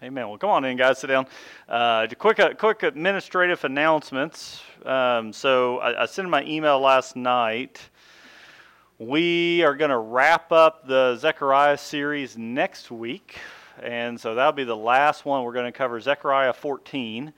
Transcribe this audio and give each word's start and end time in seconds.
Amen. 0.00 0.28
Well, 0.28 0.38
come 0.38 0.50
on 0.50 0.64
in, 0.64 0.76
guys. 0.76 1.00
Sit 1.00 1.08
down. 1.08 1.26
Uh, 1.68 2.06
quick, 2.16 2.38
uh, 2.38 2.54
quick 2.54 2.84
administrative 2.84 3.64
announcements. 3.64 4.62
Um, 4.86 5.32
so 5.32 5.78
I, 5.78 6.04
I 6.04 6.06
sent 6.06 6.30
my 6.30 6.44
email 6.44 6.78
last 6.78 7.16
night. 7.16 7.80
We 9.00 9.64
are 9.64 9.74
going 9.74 9.90
to 9.90 9.98
wrap 9.98 10.52
up 10.52 10.86
the 10.86 11.16
Zechariah 11.16 11.78
series 11.78 12.38
next 12.38 12.92
week, 12.92 13.38
and 13.82 14.20
so 14.20 14.36
that'll 14.36 14.52
be 14.52 14.62
the 14.62 14.76
last 14.76 15.24
one. 15.24 15.42
We're 15.42 15.52
going 15.52 15.66
to 15.66 15.76
cover 15.76 15.98
Zechariah 15.98 16.52
14. 16.52 17.32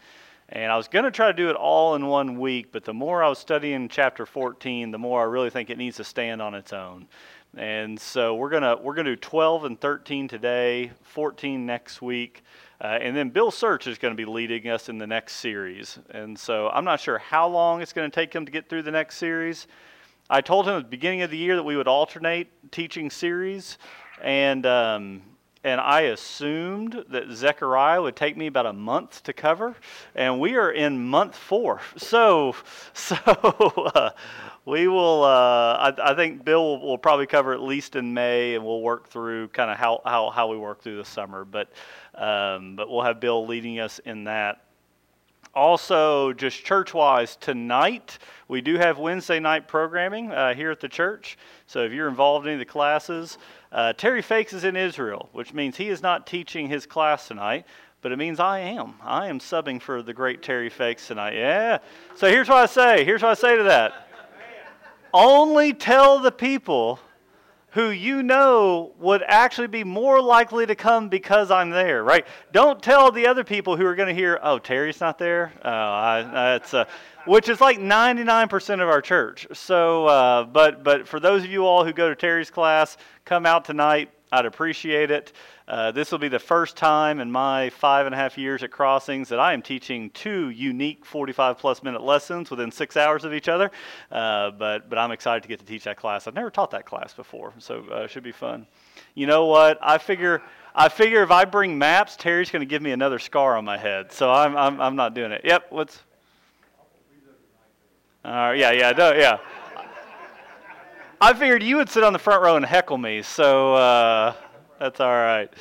And 0.50 0.72
I 0.72 0.76
was 0.76 0.88
going 0.88 1.04
to 1.04 1.12
try 1.12 1.28
to 1.28 1.32
do 1.32 1.48
it 1.48 1.56
all 1.56 1.94
in 1.94 2.06
one 2.06 2.38
week, 2.38 2.72
but 2.72 2.84
the 2.84 2.92
more 2.92 3.22
I 3.22 3.28
was 3.28 3.38
studying 3.38 3.88
chapter 3.88 4.26
14, 4.26 4.90
the 4.90 4.98
more 4.98 5.22
I 5.22 5.24
really 5.24 5.48
think 5.48 5.70
it 5.70 5.78
needs 5.78 5.96
to 5.98 6.04
stand 6.04 6.42
on 6.42 6.54
its 6.54 6.72
own. 6.72 7.06
And 7.56 7.98
so 7.98 8.36
we're 8.36 8.50
gonna 8.50 8.76
we're 8.76 8.94
gonna 8.94 9.10
do 9.10 9.16
12 9.16 9.64
and 9.64 9.80
13 9.80 10.28
today, 10.28 10.92
14 11.02 11.66
next 11.66 12.00
week, 12.00 12.44
uh, 12.80 12.98
and 13.00 13.16
then 13.16 13.30
Bill 13.30 13.50
Search 13.50 13.88
is 13.88 13.98
going 13.98 14.12
to 14.12 14.16
be 14.16 14.24
leading 14.24 14.68
us 14.68 14.88
in 14.88 14.98
the 14.98 15.06
next 15.06 15.34
series. 15.34 15.98
And 16.10 16.38
so 16.38 16.68
I'm 16.68 16.84
not 16.84 17.00
sure 17.00 17.18
how 17.18 17.48
long 17.48 17.82
it's 17.82 17.92
going 17.92 18.08
to 18.08 18.14
take 18.14 18.32
him 18.32 18.46
to 18.46 18.52
get 18.52 18.68
through 18.68 18.82
the 18.82 18.92
next 18.92 19.16
series. 19.16 19.66
I 20.30 20.40
told 20.40 20.68
him 20.68 20.76
at 20.76 20.84
the 20.84 20.88
beginning 20.88 21.22
of 21.22 21.30
the 21.30 21.36
year 21.36 21.56
that 21.56 21.64
we 21.64 21.76
would 21.76 21.88
alternate 21.88 22.48
teaching 22.70 23.10
series, 23.10 23.78
and 24.22 24.64
um, 24.64 25.22
and 25.64 25.80
I 25.80 26.02
assumed 26.02 27.04
that 27.08 27.32
Zechariah 27.32 28.00
would 28.00 28.14
take 28.14 28.36
me 28.36 28.46
about 28.46 28.64
a 28.64 28.72
month 28.72 29.24
to 29.24 29.32
cover, 29.32 29.74
and 30.14 30.38
we 30.38 30.54
are 30.54 30.70
in 30.70 31.04
month 31.04 31.34
four. 31.34 31.80
So 31.96 32.54
so. 32.94 33.16
Uh, 33.16 34.10
we 34.64 34.88
will. 34.88 35.24
Uh, 35.24 35.92
I, 35.92 36.10
I, 36.10 36.14
think 36.14 36.44
Bill 36.44 36.62
will, 36.62 36.80
will, 36.80 36.98
probably 36.98 37.26
cover 37.26 37.52
at 37.52 37.62
least 37.62 37.96
in 37.96 38.12
May, 38.12 38.54
and 38.54 38.64
we'll 38.64 38.82
work 38.82 39.08
through 39.08 39.48
kind 39.48 39.70
of 39.70 39.76
how, 39.76 40.00
how, 40.04 40.30
how 40.30 40.48
we 40.48 40.56
work 40.56 40.82
through 40.82 40.96
the 40.96 41.04
summer. 41.04 41.44
But 41.44 41.70
um, 42.14 42.76
but 42.76 42.90
we'll 42.90 43.02
have 43.02 43.20
Bill 43.20 43.46
leading 43.46 43.80
us 43.80 43.98
in 44.00 44.24
that. 44.24 44.64
Also, 45.52 46.32
just 46.32 46.64
church 46.64 46.94
wise, 46.94 47.34
tonight 47.34 48.18
we 48.46 48.60
do 48.60 48.76
have 48.76 48.98
Wednesday 48.98 49.40
night 49.40 49.66
programming 49.66 50.30
uh, 50.30 50.54
here 50.54 50.70
at 50.70 50.78
the 50.78 50.88
church. 50.88 51.36
So 51.66 51.82
if 51.82 51.92
you're 51.92 52.08
involved 52.08 52.46
in 52.46 52.52
any 52.52 52.62
of 52.62 52.66
the 52.66 52.70
classes, 52.70 53.36
uh, 53.72 53.92
Terry 53.94 54.22
Fakes 54.22 54.52
is 54.52 54.62
in 54.62 54.76
Israel, 54.76 55.28
which 55.32 55.52
means 55.52 55.76
he 55.76 55.88
is 55.88 56.02
not 56.02 56.26
teaching 56.26 56.68
his 56.68 56.86
class 56.86 57.26
tonight 57.26 57.66
but 58.02 58.12
it 58.12 58.16
means 58.16 58.40
I 58.40 58.60
am. 58.60 58.94
I 59.02 59.28
am 59.28 59.38
subbing 59.38 59.80
for 59.80 60.02
the 60.02 60.14
great 60.14 60.42
Terry 60.42 60.70
Fakes 60.70 61.06
tonight. 61.06 61.34
Yeah. 61.34 61.78
So 62.16 62.28
here's 62.28 62.48
what 62.48 62.58
I 62.58 62.66
say. 62.66 63.04
Here's 63.04 63.22
what 63.22 63.30
I 63.30 63.34
say 63.34 63.56
to 63.56 63.64
that. 63.64 64.08
Only 65.12 65.72
tell 65.72 66.20
the 66.20 66.32
people 66.32 67.00
who 67.72 67.90
you 67.90 68.22
know 68.22 68.92
would 68.98 69.22
actually 69.26 69.68
be 69.68 69.84
more 69.84 70.20
likely 70.20 70.66
to 70.66 70.74
come 70.74 71.08
because 71.08 71.50
I'm 71.50 71.70
there, 71.70 72.02
right? 72.02 72.26
Don't 72.52 72.82
tell 72.82 73.12
the 73.12 73.26
other 73.26 73.44
people 73.44 73.76
who 73.76 73.86
are 73.86 73.94
going 73.94 74.08
to 74.08 74.14
hear, 74.14 74.38
"Oh, 74.42 74.58
Terry's 74.58 75.00
not 75.00 75.18
there." 75.18 75.52
Oh, 75.64 75.70
I, 75.70 76.56
it's 76.56 76.74
uh, 76.74 76.86
which 77.26 77.48
is 77.48 77.60
like 77.60 77.78
99% 77.78 78.82
of 78.82 78.88
our 78.88 79.00
church. 79.00 79.46
So, 79.52 80.06
uh, 80.06 80.44
but 80.44 80.82
but 80.82 81.06
for 81.06 81.20
those 81.20 81.44
of 81.44 81.50
you 81.50 81.64
all 81.64 81.84
who 81.84 81.92
go 81.92 82.08
to 82.08 82.16
Terry's 82.16 82.50
class, 82.50 82.96
come 83.24 83.46
out 83.46 83.64
tonight. 83.64 84.10
I'd 84.32 84.46
appreciate 84.46 85.10
it. 85.10 85.32
Uh, 85.66 85.90
this 85.90 86.12
will 86.12 86.18
be 86.18 86.28
the 86.28 86.38
first 86.38 86.76
time 86.76 87.18
in 87.18 87.30
my 87.30 87.70
five 87.70 88.06
and 88.06 88.14
a 88.14 88.18
half 88.18 88.38
years 88.38 88.62
at 88.62 88.70
Crossings 88.70 89.28
that 89.28 89.40
I 89.40 89.52
am 89.52 89.60
teaching 89.60 90.10
two 90.10 90.50
unique 90.50 91.04
45 91.04 91.58
plus 91.58 91.82
minute 91.82 92.02
lessons 92.02 92.48
within 92.50 92.70
six 92.70 92.96
hours 92.96 93.24
of 93.24 93.32
each 93.32 93.48
other. 93.48 93.72
Uh, 94.10 94.52
but, 94.52 94.88
but 94.88 94.98
I'm 94.98 95.10
excited 95.10 95.42
to 95.42 95.48
get 95.48 95.58
to 95.58 95.64
teach 95.64 95.84
that 95.84 95.96
class. 95.96 96.28
I've 96.28 96.34
never 96.34 96.50
taught 96.50 96.70
that 96.70 96.86
class 96.86 97.12
before, 97.12 97.52
so 97.58 97.84
uh, 97.90 98.02
it 98.02 98.10
should 98.10 98.22
be 98.22 98.32
fun. 98.32 98.66
You 99.14 99.26
know 99.26 99.46
what? 99.46 99.78
I 99.82 99.98
figure. 99.98 100.42
I 100.72 100.88
figure 100.88 101.24
if 101.24 101.32
I 101.32 101.44
bring 101.44 101.76
maps, 101.76 102.14
Terry's 102.14 102.48
going 102.48 102.60
to 102.60 102.66
give 102.66 102.80
me 102.80 102.92
another 102.92 103.18
scar 103.18 103.56
on 103.56 103.64
my 103.64 103.76
head. 103.76 104.12
So 104.12 104.30
I'm, 104.30 104.56
I'm, 104.56 104.80
I'm 104.80 104.94
not 104.94 105.14
doing 105.14 105.32
it. 105.32 105.40
Yep. 105.44 105.66
What's? 105.70 106.00
Right. 108.24 108.54
Yeah. 108.54 108.70
Yeah. 108.70 109.14
Yeah. 109.16 109.38
I 111.20 111.34
figured 111.34 111.62
you 111.62 111.76
would 111.76 111.90
sit 111.90 112.02
on 112.02 112.12
the 112.12 112.18
front 112.18 112.42
row 112.42 112.56
and 112.56 112.64
heckle 112.64 112.98
me. 112.98 113.22
So. 113.22 113.74
Uh, 113.74 114.34
that's 114.80 114.98
all 114.98 115.12
right. 115.12 115.52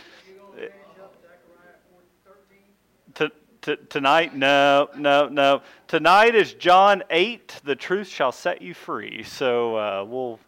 T- 3.13 3.29
t- 3.61 3.75
tonight, 3.89 4.33
no, 4.33 4.87
no, 4.95 5.27
no. 5.27 5.61
Tonight 5.89 6.35
is 6.35 6.53
John 6.53 7.03
8, 7.09 7.59
the 7.65 7.75
truth 7.75 8.07
shall 8.07 8.31
set 8.31 8.61
you 8.61 8.73
free. 8.73 9.23
So 9.23 9.75
uh, 9.75 10.05
we'll. 10.07 10.39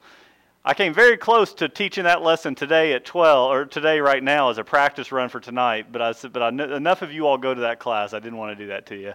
I 0.64 0.74
came 0.74 0.94
very 0.94 1.18
close 1.18 1.54
to 1.56 1.68
teaching 1.68 2.06
that 2.06 2.22
lesson 2.22 2.56
today 2.56 2.94
at 2.94 3.04
12, 3.04 3.52
or 3.52 3.66
today 3.66 4.00
right 4.00 4.24
now 4.24 4.52
as 4.52 4.58
a 4.58 4.64
practice 4.64 5.12
run 5.12 5.28
for 5.28 5.42
tonight. 5.42 5.88
But 5.92 6.02
I 6.02 6.12
said, 6.14 6.32
but 6.32 6.44
I, 6.44 6.50
enough 6.50 7.02
of 7.02 7.12
you 7.12 7.28
all 7.28 7.38
go 7.38 7.54
to 7.54 7.62
that 7.62 7.80
class. 7.80 8.14
I 8.14 8.20
didn't 8.20 8.38
want 8.38 8.58
to 8.58 8.64
do 8.64 8.68
that 8.70 8.86
to 8.86 8.96
you. 8.96 9.14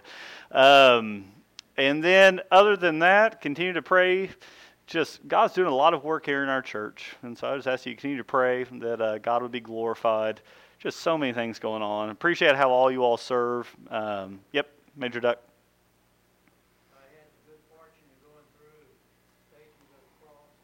Um, 0.51 1.25
and 1.77 2.03
then, 2.03 2.41
other 2.51 2.77
than 2.77 2.99
that, 2.99 3.41
continue 3.41 3.73
to 3.73 3.81
pray 3.81 4.29
just 4.87 5.27
God's 5.27 5.53
doing 5.53 5.67
a 5.67 5.75
lot 5.75 5.93
of 5.93 6.03
work 6.03 6.25
here 6.25 6.41
in 6.43 6.49
our 6.49 6.61
church, 6.61 7.15
and 7.21 7.37
so 7.37 7.51
I 7.51 7.55
just 7.57 7.67
ask 7.67 7.85
you 7.85 7.91
to 7.91 7.95
continue 7.95 8.17
to 8.17 8.23
pray 8.23 8.63
that 8.63 9.01
uh, 9.01 9.17
God 9.19 9.41
would 9.41 9.51
be 9.51 9.59
glorified. 9.59 10.41
Just 10.79 11.01
so 11.01 11.17
many 11.17 11.33
things 11.33 11.59
going 11.59 11.81
on. 11.81 12.09
Appreciate 12.09 12.55
how 12.55 12.69
all 12.69 12.89
you 12.89 13.03
all 13.03 13.17
serve. 13.17 13.67
Um, 13.89 14.39
yep, 14.53 14.69
Major 14.95 15.19
Duck. 15.19 15.39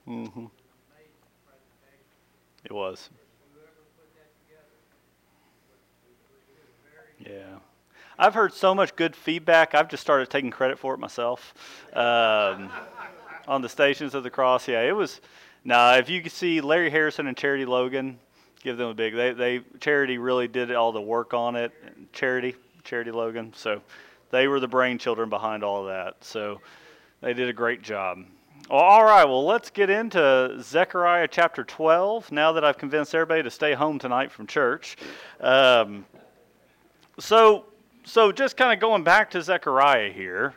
Mm-hmm. 0.08 0.46
It 2.66 2.72
was. 2.72 3.10
Yeah. 7.20 7.60
I've 8.20 8.34
heard 8.34 8.54
so 8.54 8.76
much 8.76 8.96
good 8.96 9.16
feedback. 9.16 9.74
I've 9.74 9.88
just 9.88 10.02
started 10.02 10.30
taking 10.30 10.52
credit 10.52 10.78
for 10.78 10.94
it 10.94 11.00
myself. 11.00 11.54
Um, 11.94 12.70
on 13.48 13.62
the 13.62 13.70
Stations 13.70 14.14
of 14.14 14.24
the 14.24 14.30
Cross. 14.30 14.68
Yeah, 14.68 14.82
it 14.82 14.96
was. 14.96 15.22
Now, 15.64 15.96
if 15.96 16.10
you 16.10 16.22
can 16.22 16.30
see 16.30 16.62
Larry 16.62 16.90
Harrison 16.90 17.28
and 17.28 17.38
Charity 17.38 17.66
Logan, 17.66 18.20
give 18.64 18.78
them 18.78 18.90
a 18.90 18.94
big. 18.94 19.16
They 19.16 19.34
they 19.34 19.62
Charity 19.80 20.18
really 20.18 20.48
did 20.48 20.74
all 20.74 20.92
the 20.92 21.02
work 21.02 21.34
on 21.34 21.56
it. 21.56 21.72
Charity 22.14 22.56
Charity 22.84 23.12
Logan. 23.12 23.54
So 23.56 23.82
they 24.32 24.48
were 24.48 24.60
the 24.60 24.68
brainchildren 24.68 25.30
behind 25.30 25.64
all 25.64 25.82
of 25.82 25.88
that. 25.88 26.24
So 26.24 26.60
they 27.22 27.34
did 27.34 27.50
a 27.50 27.54
great 27.54 27.82
job. 27.82 28.20
Well, 28.70 28.80
all 28.80 29.04
right, 29.04 29.26
well, 29.26 29.46
let's 29.46 29.70
get 29.70 29.90
into 29.90 30.58
Zechariah 30.62 31.28
chapter 31.30 31.66
12 31.66 32.32
now 32.32 32.54
that 32.54 32.64
I've 32.64 32.78
convinced 32.78 33.14
everybody 33.14 33.44
to 33.44 33.52
stay 33.52 33.74
home 33.74 34.00
tonight 34.00 34.32
from 34.32 34.48
church. 34.48 34.96
Um, 35.42 36.06
so, 37.20 37.66
so 38.06 38.32
just 38.32 38.56
kind 38.56 38.74
of 38.74 38.80
going 38.80 39.04
back 39.04 39.32
to 39.32 39.42
Zechariah 39.42 40.14
here, 40.14 40.56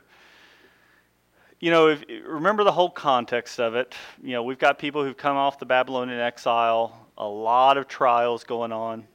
you 1.61 1.71
know, 1.71 1.89
if, 1.89 2.05
remember 2.27 2.65
the 2.65 2.72
whole 2.72 2.91
context 2.91 3.59
of 3.61 3.75
it. 3.75 3.94
You 4.22 4.33
know, 4.33 4.43
we've 4.43 4.59
got 4.59 4.78
people 4.78 5.03
who've 5.03 5.17
come 5.17 5.37
off 5.37 5.59
the 5.59 5.67
Babylonian 5.67 6.21
exile, 6.21 7.06
a 7.17 7.27
lot 7.27 7.78
of 7.78 7.89
trials 7.89 8.44
going 8.44 8.72
on. 8.72 9.06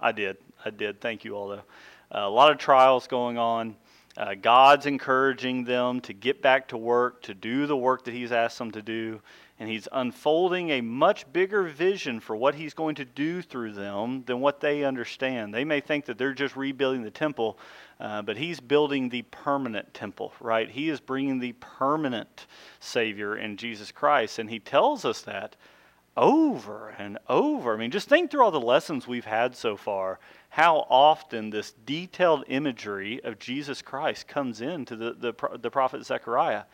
I 0.00 0.12
did. 0.12 0.38
I 0.64 0.70
did. 0.70 1.00
Thank 1.00 1.24
you 1.24 1.36
all, 1.36 1.48
though. 1.48 1.62
Uh, 2.12 2.26
a 2.26 2.30
lot 2.30 2.50
of 2.50 2.58
trials 2.58 3.06
going 3.06 3.38
on. 3.38 3.76
Uh, 4.16 4.34
God's 4.34 4.86
encouraging 4.86 5.64
them 5.64 6.00
to 6.00 6.12
get 6.12 6.42
back 6.42 6.68
to 6.68 6.76
work, 6.76 7.22
to 7.22 7.34
do 7.34 7.66
the 7.66 7.76
work 7.76 8.04
that 8.04 8.14
He's 8.14 8.32
asked 8.32 8.58
them 8.58 8.70
to 8.72 8.82
do 8.82 9.20
and 9.60 9.68
he's 9.68 9.86
unfolding 9.92 10.70
a 10.70 10.80
much 10.80 11.30
bigger 11.34 11.64
vision 11.64 12.18
for 12.18 12.34
what 12.34 12.54
he's 12.54 12.72
going 12.72 12.94
to 12.94 13.04
do 13.04 13.42
through 13.42 13.74
them 13.74 14.24
than 14.24 14.40
what 14.40 14.60
they 14.60 14.84
understand. 14.84 15.52
They 15.52 15.64
may 15.64 15.80
think 15.80 16.06
that 16.06 16.16
they're 16.16 16.32
just 16.32 16.56
rebuilding 16.56 17.02
the 17.02 17.10
temple, 17.10 17.58
uh, 18.00 18.22
but 18.22 18.38
he's 18.38 18.58
building 18.58 19.10
the 19.10 19.20
permanent 19.22 19.92
temple, 19.92 20.32
right? 20.40 20.68
He 20.68 20.88
is 20.88 20.98
bringing 20.98 21.38
the 21.40 21.52
permanent 21.60 22.46
Savior 22.80 23.36
in 23.36 23.58
Jesus 23.58 23.92
Christ, 23.92 24.38
and 24.38 24.48
he 24.48 24.58
tells 24.58 25.04
us 25.04 25.20
that 25.22 25.56
over 26.16 26.94
and 26.98 27.18
over. 27.28 27.74
I 27.74 27.76
mean, 27.76 27.90
just 27.90 28.08
think 28.08 28.30
through 28.30 28.42
all 28.42 28.50
the 28.50 28.58
lessons 28.58 29.06
we've 29.06 29.26
had 29.26 29.54
so 29.54 29.76
far, 29.76 30.20
how 30.48 30.86
often 30.88 31.50
this 31.50 31.74
detailed 31.84 32.44
imagery 32.48 33.22
of 33.24 33.38
Jesus 33.38 33.82
Christ 33.82 34.26
comes 34.26 34.62
into 34.62 34.96
the, 34.96 35.12
the, 35.12 35.58
the 35.58 35.70
prophet 35.70 36.04
Zechariah. 36.06 36.64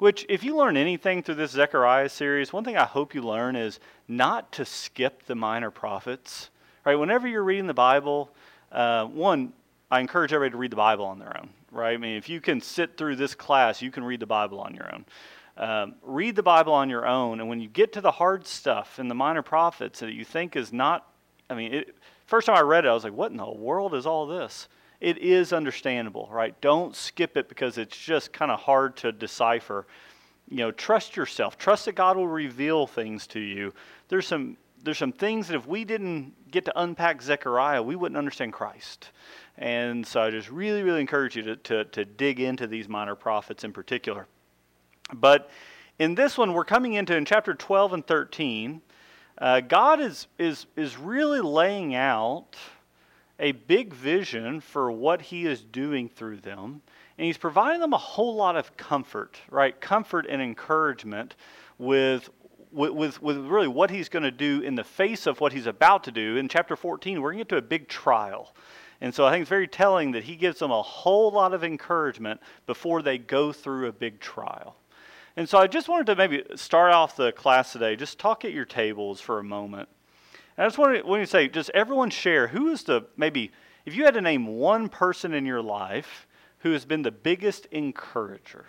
Which, 0.00 0.24
if 0.30 0.42
you 0.42 0.56
learn 0.56 0.78
anything 0.78 1.22
through 1.22 1.34
this 1.34 1.50
Zechariah 1.50 2.08
series, 2.08 2.54
one 2.54 2.64
thing 2.64 2.78
I 2.78 2.86
hope 2.86 3.14
you 3.14 3.20
learn 3.20 3.54
is 3.54 3.80
not 4.08 4.50
to 4.52 4.64
skip 4.64 5.26
the 5.26 5.34
minor 5.34 5.70
prophets. 5.70 6.48
Right? 6.86 6.94
Whenever 6.94 7.28
you're 7.28 7.44
reading 7.44 7.66
the 7.66 7.74
Bible, 7.74 8.30
uh, 8.72 9.04
one, 9.04 9.52
I 9.90 10.00
encourage 10.00 10.32
everybody 10.32 10.52
to 10.52 10.56
read 10.56 10.72
the 10.72 10.76
Bible 10.76 11.04
on 11.04 11.18
their 11.18 11.36
own. 11.36 11.50
Right? 11.70 11.92
I 11.92 11.96
mean, 11.98 12.16
if 12.16 12.30
you 12.30 12.40
can 12.40 12.62
sit 12.62 12.96
through 12.96 13.16
this 13.16 13.34
class, 13.34 13.82
you 13.82 13.90
can 13.90 14.02
read 14.02 14.20
the 14.20 14.26
Bible 14.26 14.58
on 14.60 14.74
your 14.74 14.90
own. 14.90 15.04
Um, 15.58 15.94
read 16.00 16.34
the 16.34 16.42
Bible 16.42 16.72
on 16.72 16.88
your 16.88 17.06
own, 17.06 17.38
and 17.38 17.50
when 17.50 17.60
you 17.60 17.68
get 17.68 17.92
to 17.92 18.00
the 18.00 18.12
hard 18.12 18.46
stuff 18.46 18.98
in 18.98 19.08
the 19.08 19.14
minor 19.14 19.42
prophets 19.42 20.00
that 20.00 20.14
you 20.14 20.24
think 20.24 20.56
is 20.56 20.72
not, 20.72 21.06
I 21.50 21.54
mean, 21.54 21.74
it, 21.74 21.94
first 22.24 22.46
time 22.46 22.56
I 22.56 22.62
read 22.62 22.86
it, 22.86 22.88
I 22.88 22.94
was 22.94 23.04
like, 23.04 23.12
what 23.12 23.32
in 23.32 23.36
the 23.36 23.50
world 23.50 23.94
is 23.94 24.06
all 24.06 24.26
this? 24.26 24.66
It 25.00 25.18
is 25.18 25.52
understandable, 25.52 26.28
right? 26.30 26.58
Don't 26.60 26.94
skip 26.94 27.36
it 27.36 27.48
because 27.48 27.78
it's 27.78 27.96
just 27.96 28.32
kind 28.32 28.50
of 28.50 28.60
hard 28.60 28.96
to 28.98 29.12
decipher. 29.12 29.86
You 30.48 30.58
know, 30.58 30.70
trust 30.72 31.16
yourself. 31.16 31.56
Trust 31.56 31.86
that 31.86 31.94
God 31.94 32.16
will 32.16 32.28
reveal 32.28 32.86
things 32.86 33.26
to 33.28 33.40
you. 33.40 33.72
There's 34.08 34.26
some 34.26 34.56
there's 34.82 34.98
some 34.98 35.12
things 35.12 35.48
that 35.48 35.56
if 35.56 35.66
we 35.66 35.84
didn't 35.84 36.32
get 36.50 36.64
to 36.64 36.80
unpack 36.80 37.20
Zechariah, 37.20 37.82
we 37.82 37.96
wouldn't 37.96 38.16
understand 38.16 38.52
Christ. 38.52 39.10
And 39.58 40.06
so 40.06 40.22
I 40.22 40.30
just 40.30 40.50
really, 40.50 40.82
really 40.82 41.00
encourage 41.00 41.36
you 41.36 41.42
to, 41.42 41.56
to, 41.56 41.84
to 41.84 42.04
dig 42.04 42.40
into 42.40 42.66
these 42.66 42.88
minor 42.88 43.14
prophets 43.14 43.62
in 43.62 43.72
particular. 43.72 44.26
But 45.12 45.50
in 45.98 46.14
this 46.14 46.38
one, 46.38 46.54
we're 46.54 46.64
coming 46.64 46.94
into 46.94 47.14
in 47.14 47.26
chapter 47.26 47.52
12 47.52 47.92
and 47.92 48.06
13. 48.06 48.80
Uh, 49.36 49.60
God 49.60 50.00
is, 50.00 50.28
is, 50.38 50.66
is 50.76 50.96
really 50.96 51.40
laying 51.40 51.94
out 51.94 52.56
a 53.40 53.52
big 53.52 53.92
vision 53.92 54.60
for 54.60 54.92
what 54.92 55.22
He 55.22 55.46
is 55.46 55.62
doing 55.62 56.08
through 56.08 56.36
them. 56.36 56.82
And 57.18 57.26
He's 57.26 57.38
providing 57.38 57.80
them 57.80 57.92
a 57.92 57.98
whole 57.98 58.36
lot 58.36 58.56
of 58.56 58.76
comfort, 58.76 59.40
right? 59.50 59.78
Comfort 59.80 60.26
and 60.28 60.40
encouragement 60.40 61.34
with 61.78 62.30
with, 62.72 63.20
with, 63.20 63.36
really 63.36 63.68
what 63.68 63.90
he's 63.90 64.08
going 64.08 64.22
to 64.22 64.30
do 64.30 64.60
in 64.60 64.76
the 64.76 64.84
face 64.84 65.26
of 65.26 65.40
what 65.40 65.52
he's 65.52 65.66
about 65.66 66.04
to 66.04 66.12
do. 66.12 66.36
In 66.36 66.48
chapter 66.48 66.76
14, 66.76 67.20
we're 67.20 67.32
going 67.32 67.38
to 67.38 67.44
get 67.44 67.48
to 67.48 67.56
a 67.56 67.62
big 67.62 67.88
trial. 67.88 68.54
And 69.00 69.14
so 69.14 69.26
I 69.26 69.30
think 69.30 69.42
it's 69.42 69.48
very 69.48 69.66
telling 69.66 70.12
that 70.12 70.24
he 70.24 70.36
gives 70.36 70.58
them 70.58 70.70
a 70.70 70.82
whole 70.82 71.32
lot 71.32 71.54
of 71.54 71.64
encouragement 71.64 72.40
before 72.66 73.02
they 73.02 73.18
go 73.18 73.52
through 73.52 73.88
a 73.88 73.92
big 73.92 74.20
trial. 74.20 74.76
And 75.36 75.48
so 75.48 75.58
I 75.58 75.66
just 75.68 75.88
wanted 75.88 76.06
to 76.06 76.16
maybe 76.16 76.44
start 76.56 76.92
off 76.92 77.16
the 77.16 77.32
class 77.32 77.72
today, 77.72 77.96
just 77.96 78.18
talk 78.18 78.44
at 78.44 78.52
your 78.52 78.64
tables 78.64 79.20
for 79.20 79.38
a 79.38 79.44
moment. 79.44 79.88
I 80.60 80.66
just 80.66 80.78
wanted 80.78 81.04
when 81.04 81.20
you 81.20 81.26
say, 81.26 81.48
just 81.48 81.70
everyone 81.70 82.10
share 82.10 82.48
who 82.48 82.68
is 82.68 82.84
the 82.84 83.06
maybe 83.16 83.50
if 83.86 83.96
you 83.96 84.04
had 84.04 84.14
to 84.14 84.20
name 84.20 84.46
one 84.46 84.88
person 84.88 85.34
in 85.34 85.46
your 85.46 85.62
life 85.62 86.26
who 86.58 86.72
has 86.72 86.84
been 86.84 87.02
the 87.02 87.10
biggest 87.10 87.66
encourager, 87.66 88.66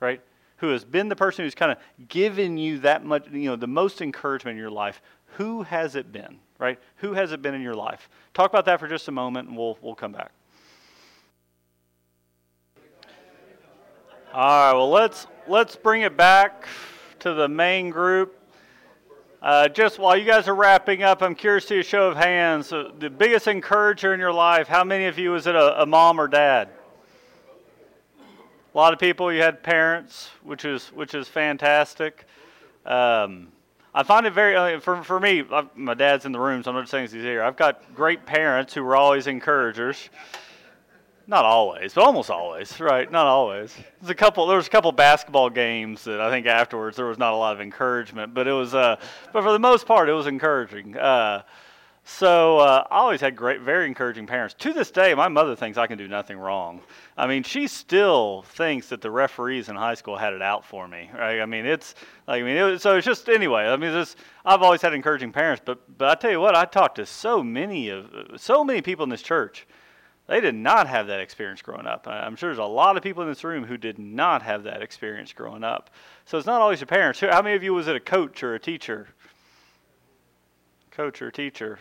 right? 0.00 0.20
Who 0.58 0.68
has 0.70 0.84
been 0.84 1.08
the 1.08 1.16
person 1.16 1.44
who's 1.44 1.54
kind 1.54 1.70
of 1.70 1.78
given 2.08 2.58
you 2.58 2.80
that 2.80 3.04
much, 3.04 3.28
you 3.30 3.48
know, 3.48 3.56
the 3.56 3.68
most 3.68 4.02
encouragement 4.02 4.56
in 4.56 4.60
your 4.60 4.70
life, 4.70 5.00
who 5.36 5.62
has 5.62 5.94
it 5.94 6.10
been? 6.12 6.40
right? 6.58 6.78
Who 6.96 7.14
has 7.14 7.32
it 7.32 7.40
been 7.40 7.54
in 7.54 7.62
your 7.62 7.74
life? 7.74 8.08
Talk 8.34 8.50
about 8.50 8.64
that 8.66 8.80
for 8.80 8.88
just 8.88 9.08
a 9.08 9.12
moment 9.12 9.48
and 9.48 9.56
we'll, 9.56 9.78
we'll 9.80 9.94
come 9.94 10.12
back. 10.12 10.32
All 14.34 14.72
right, 14.72 14.72
well, 14.74 14.90
let's, 14.90 15.26
let's 15.46 15.74
bring 15.74 16.02
it 16.02 16.16
back 16.16 16.68
to 17.20 17.32
the 17.32 17.48
main 17.48 17.90
group. 17.90 18.37
Uh, 19.40 19.68
just 19.68 20.00
while 20.00 20.16
you 20.16 20.24
guys 20.24 20.48
are 20.48 20.54
wrapping 20.54 21.04
up, 21.04 21.22
I'm 21.22 21.36
curious 21.36 21.64
to 21.66 21.78
a 21.78 21.82
show 21.84 22.08
of 22.08 22.16
hands. 22.16 22.72
Uh, 22.72 22.90
the 22.98 23.08
biggest 23.08 23.46
encourager 23.46 24.12
in 24.12 24.18
your 24.18 24.32
life, 24.32 24.66
how 24.66 24.82
many 24.82 25.04
of 25.04 25.16
you 25.16 25.30
was 25.30 25.46
it 25.46 25.54
a, 25.54 25.82
a 25.82 25.86
mom 25.86 26.20
or 26.20 26.26
dad? 26.26 26.68
A 28.74 28.76
lot 28.76 28.92
of 28.92 28.98
people, 28.98 29.32
you 29.32 29.40
had 29.40 29.62
parents, 29.62 30.30
which 30.42 30.64
is, 30.64 30.88
which 30.88 31.14
is 31.14 31.28
fantastic. 31.28 32.26
Um, 32.84 33.48
I 33.94 34.02
find 34.02 34.26
it 34.26 34.32
very 34.32 34.56
uh, 34.56 34.80
for 34.80 35.02
for 35.02 35.18
me. 35.18 35.44
I've, 35.52 35.74
my 35.76 35.94
dad's 35.94 36.24
in 36.24 36.32
the 36.32 36.38
room, 36.38 36.62
so 36.62 36.70
I'm 36.70 36.76
not 36.76 36.88
saying 36.88 37.04
he's 37.04 37.22
here. 37.22 37.42
I've 37.42 37.56
got 37.56 37.94
great 37.94 38.26
parents 38.26 38.74
who 38.74 38.82
were 38.82 38.96
always 38.96 39.26
encouragers. 39.26 40.10
Not 41.28 41.44
always, 41.44 41.92
but 41.92 42.04
almost 42.04 42.30
always, 42.30 42.80
right? 42.80 43.12
Not 43.12 43.26
always. 43.26 43.76
There's 44.00 44.08
a 44.10 44.14
couple. 44.14 44.46
There 44.46 44.56
was 44.56 44.66
a 44.66 44.70
couple 44.70 44.90
basketball 44.92 45.50
games 45.50 46.04
that 46.04 46.22
I 46.22 46.30
think 46.30 46.46
afterwards 46.46 46.96
there 46.96 47.04
was 47.04 47.18
not 47.18 47.34
a 47.34 47.36
lot 47.36 47.52
of 47.52 47.60
encouragement, 47.60 48.32
but 48.32 48.48
it 48.48 48.52
was. 48.52 48.74
Uh, 48.74 48.96
but 49.30 49.42
for 49.42 49.52
the 49.52 49.58
most 49.58 49.86
part, 49.86 50.08
it 50.08 50.14
was 50.14 50.26
encouraging. 50.26 50.96
Uh, 50.96 51.42
so 52.02 52.60
uh, 52.60 52.84
I 52.90 52.96
always 52.96 53.20
had 53.20 53.36
great, 53.36 53.60
very 53.60 53.86
encouraging 53.86 54.26
parents. 54.26 54.54
To 54.60 54.72
this 54.72 54.90
day, 54.90 55.12
my 55.12 55.28
mother 55.28 55.54
thinks 55.54 55.76
I 55.76 55.86
can 55.86 55.98
do 55.98 56.08
nothing 56.08 56.38
wrong. 56.38 56.80
I 57.14 57.26
mean, 57.26 57.42
she 57.42 57.66
still 57.68 58.46
thinks 58.54 58.88
that 58.88 59.02
the 59.02 59.10
referees 59.10 59.68
in 59.68 59.76
high 59.76 59.96
school 59.96 60.16
had 60.16 60.32
it 60.32 60.40
out 60.40 60.64
for 60.64 60.88
me. 60.88 61.10
Right? 61.14 61.42
I 61.42 61.46
mean, 61.46 61.66
it's 61.66 61.94
like 62.26 62.40
I 62.40 62.44
mean, 62.46 62.56
it, 62.56 62.80
so 62.80 62.96
it's 62.96 63.04
just 63.04 63.28
anyway. 63.28 63.64
I 63.64 63.76
mean, 63.76 63.90
it's, 63.90 64.16
I've 64.46 64.62
always 64.62 64.80
had 64.80 64.94
encouraging 64.94 65.32
parents, 65.32 65.60
but 65.62 65.98
but 65.98 66.08
I 66.08 66.14
tell 66.14 66.30
you 66.30 66.40
what, 66.40 66.56
I 66.56 66.64
talked 66.64 66.96
to 66.96 67.04
so 67.04 67.42
many 67.42 67.90
of 67.90 68.06
so 68.36 68.64
many 68.64 68.80
people 68.80 69.02
in 69.02 69.10
this 69.10 69.20
church. 69.20 69.66
They 70.28 70.42
did 70.42 70.54
not 70.54 70.86
have 70.88 71.06
that 71.06 71.20
experience 71.20 71.62
growing 71.62 71.86
up. 71.86 72.06
I'm 72.06 72.36
sure 72.36 72.50
there's 72.50 72.58
a 72.58 72.64
lot 72.64 72.98
of 72.98 73.02
people 73.02 73.22
in 73.22 73.30
this 73.30 73.44
room 73.44 73.64
who 73.64 73.78
did 73.78 73.98
not 73.98 74.42
have 74.42 74.62
that 74.64 74.82
experience 74.82 75.32
growing 75.32 75.64
up. 75.64 75.88
So 76.26 76.36
it's 76.36 76.46
not 76.46 76.60
always 76.60 76.80
your 76.80 76.86
parents. 76.86 77.20
How 77.20 77.40
many 77.40 77.56
of 77.56 77.62
you 77.62 77.72
was 77.72 77.88
it 77.88 77.96
a 77.96 78.00
coach 78.00 78.42
or 78.42 78.54
a 78.54 78.60
teacher? 78.60 79.08
Coach 80.90 81.22
or 81.22 81.30
teacher? 81.30 81.78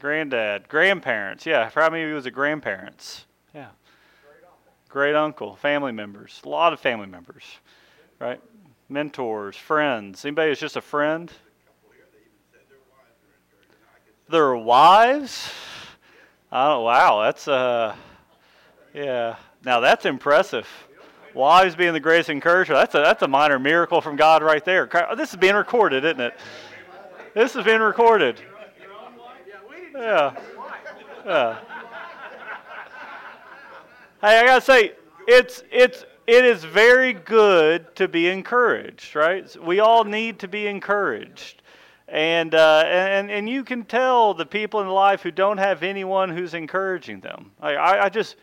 Granddad. 0.00 0.68
grandparents. 0.68 1.46
Yeah, 1.46 1.70
how 1.72 1.90
many 1.90 2.02
of 2.02 2.08
you 2.08 2.16
was 2.16 2.26
it 2.26 2.32
grandparents? 2.32 3.24
Yeah. 3.54 3.68
Great 4.88 5.14
uncle, 5.14 5.54
family 5.54 5.92
members, 5.92 6.40
a 6.44 6.48
lot 6.48 6.72
of 6.72 6.80
family 6.80 7.06
members, 7.06 7.44
right? 8.18 8.40
Mentors, 8.88 9.54
friends. 9.54 10.24
Anybody 10.24 10.48
who's 10.50 10.58
just 10.58 10.74
a 10.74 10.80
friend? 10.80 11.30
Their 14.28 14.56
wives? 14.56 15.52
Oh 16.52 16.80
wow, 16.80 17.22
that's 17.22 17.46
uh, 17.46 17.94
yeah. 18.92 19.36
Now 19.64 19.80
that's 19.80 20.04
impressive. 20.04 20.66
Wives 21.32 21.76
being 21.76 21.92
the 21.92 22.00
greatest 22.00 22.28
encourager. 22.28 22.74
That's 22.74 22.94
a 22.94 22.98
that's 22.98 23.22
a 23.22 23.28
minor 23.28 23.58
miracle 23.58 24.00
from 24.00 24.16
God 24.16 24.42
right 24.42 24.64
there. 24.64 24.88
This 25.16 25.30
is 25.30 25.36
being 25.36 25.54
recorded, 25.54 26.04
isn't 26.04 26.20
it? 26.20 26.34
This 27.34 27.54
is 27.54 27.64
being 27.64 27.80
recorded. 27.80 28.40
Yeah. 29.94 30.34
Yeah. 31.24 31.58
Hey, 34.20 34.38
I 34.38 34.44
gotta 34.44 34.60
say, 34.60 34.92
it's 35.28 35.62
it's 35.70 36.04
it 36.26 36.44
is 36.44 36.64
very 36.64 37.12
good 37.12 37.94
to 37.96 38.08
be 38.08 38.28
encouraged, 38.28 39.14
right? 39.14 39.56
We 39.64 39.80
all 39.80 40.04
need 40.04 40.40
to 40.40 40.48
be 40.48 40.66
encouraged, 40.66 41.62
and 42.10 42.54
uh, 42.54 42.82
and 42.86 43.30
and 43.30 43.48
you 43.48 43.62
can 43.62 43.84
tell 43.84 44.34
the 44.34 44.46
people 44.46 44.80
in 44.80 44.88
life 44.88 45.22
who 45.22 45.30
don't 45.30 45.58
have 45.58 45.82
anyone 45.82 46.28
who's 46.28 46.54
encouraging 46.54 47.20
them. 47.20 47.52
I 47.60 47.74
I, 47.74 48.04
I 48.04 48.08
just 48.08 48.36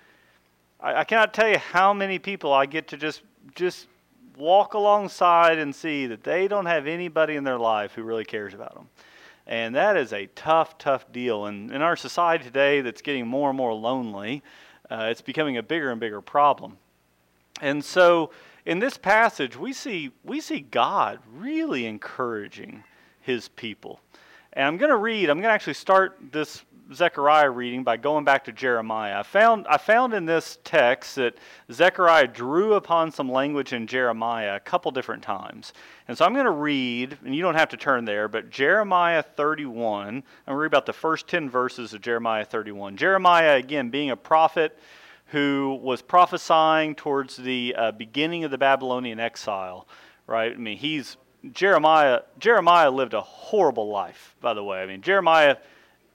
I, 0.79 0.95
I 0.95 1.03
cannot 1.03 1.33
tell 1.33 1.49
you 1.49 1.57
how 1.57 1.93
many 1.93 2.17
people 2.17 2.53
I 2.53 2.65
get 2.65 2.87
to 2.89 2.97
just 2.97 3.21
just 3.55 3.87
walk 4.37 4.73
alongside 4.73 5.57
and 5.57 5.75
see 5.75 6.07
that 6.07 6.23
they 6.23 6.47
don't 6.47 6.67
have 6.67 6.87
anybody 6.87 7.35
in 7.35 7.43
their 7.43 7.57
life 7.57 7.93
who 7.93 8.03
really 8.03 8.25
cares 8.25 8.53
about 8.53 8.75
them. 8.75 8.87
And 9.47 9.73
that 9.75 9.97
is 9.97 10.13
a 10.13 10.27
tough, 10.27 10.77
tough 10.77 11.11
deal. 11.11 11.45
And 11.45 11.71
in 11.71 11.81
our 11.81 11.95
society 11.95 12.43
today 12.43 12.81
that's 12.81 13.01
getting 13.01 13.27
more 13.27 13.49
and 13.49 13.57
more 13.57 13.73
lonely, 13.73 14.43
uh, 14.91 15.07
it's 15.09 15.21
becoming 15.21 15.57
a 15.57 15.63
bigger 15.63 15.89
and 15.89 15.99
bigger 15.99 16.21
problem. 16.21 16.77
And 17.61 17.83
so 17.83 18.31
in 18.65 18.79
this 18.79 18.97
passage, 18.97 19.57
we 19.57 19.73
see, 19.73 20.11
we 20.23 20.41
see 20.41 20.59
God 20.59 21.19
really 21.33 21.85
encouraging 21.85 22.83
his 23.27 23.49
people. 23.49 23.99
And 24.53 24.65
I'm 24.65 24.77
going 24.77 24.89
to 24.89 24.97
read, 24.97 25.29
I'm 25.29 25.37
going 25.37 25.49
to 25.49 25.53
actually 25.53 25.73
start 25.75 26.17
this 26.31 26.63
Zechariah 26.93 27.49
reading 27.49 27.83
by 27.83 27.97
going 27.97 28.23
back 28.23 28.45
to 28.45 28.53
Jeremiah. 28.53 29.19
I 29.19 29.23
found, 29.23 29.67
I 29.67 29.75
found 29.77 30.13
in 30.13 30.25
this 30.25 30.59
text 30.63 31.17
that 31.17 31.37
Zechariah 31.69 32.27
drew 32.27 32.75
upon 32.75 33.11
some 33.11 33.29
language 33.29 33.73
in 33.73 33.85
Jeremiah 33.85 34.55
a 34.55 34.61
couple 34.61 34.89
different 34.91 35.21
times. 35.21 35.73
And 36.07 36.17
so 36.17 36.23
I'm 36.23 36.31
going 36.31 36.45
to 36.45 36.51
read, 36.51 37.17
and 37.25 37.35
you 37.35 37.41
don't 37.41 37.55
have 37.55 37.67
to 37.69 37.77
turn 37.77 38.05
there, 38.05 38.29
but 38.29 38.49
Jeremiah 38.49 39.21
31. 39.21 40.07
I'm 40.07 40.13
going 40.13 40.23
to 40.47 40.55
read 40.55 40.67
about 40.67 40.85
the 40.85 40.93
first 40.93 41.27
10 41.27 41.49
verses 41.49 41.93
of 41.93 41.99
Jeremiah 41.99 42.45
31. 42.45 42.95
Jeremiah, 42.95 43.57
again, 43.57 43.89
being 43.89 44.11
a 44.11 44.15
prophet 44.15 44.79
who 45.27 45.77
was 45.83 46.01
prophesying 46.01 46.95
towards 46.95 47.35
the 47.35 47.75
uh, 47.77 47.91
beginning 47.91 48.45
of 48.45 48.51
the 48.51 48.57
Babylonian 48.57 49.19
exile, 49.19 49.85
right? 50.25 50.53
I 50.53 50.55
mean, 50.55 50.77
he's 50.77 51.17
Jeremiah. 51.53 52.21
Jeremiah 52.39 52.91
lived 52.91 53.13
a 53.13 53.21
horrible 53.21 53.89
life, 53.89 54.35
by 54.41 54.53
the 54.53 54.63
way. 54.63 54.81
I 54.81 54.85
mean, 54.85 55.01
Jeremiah 55.01 55.57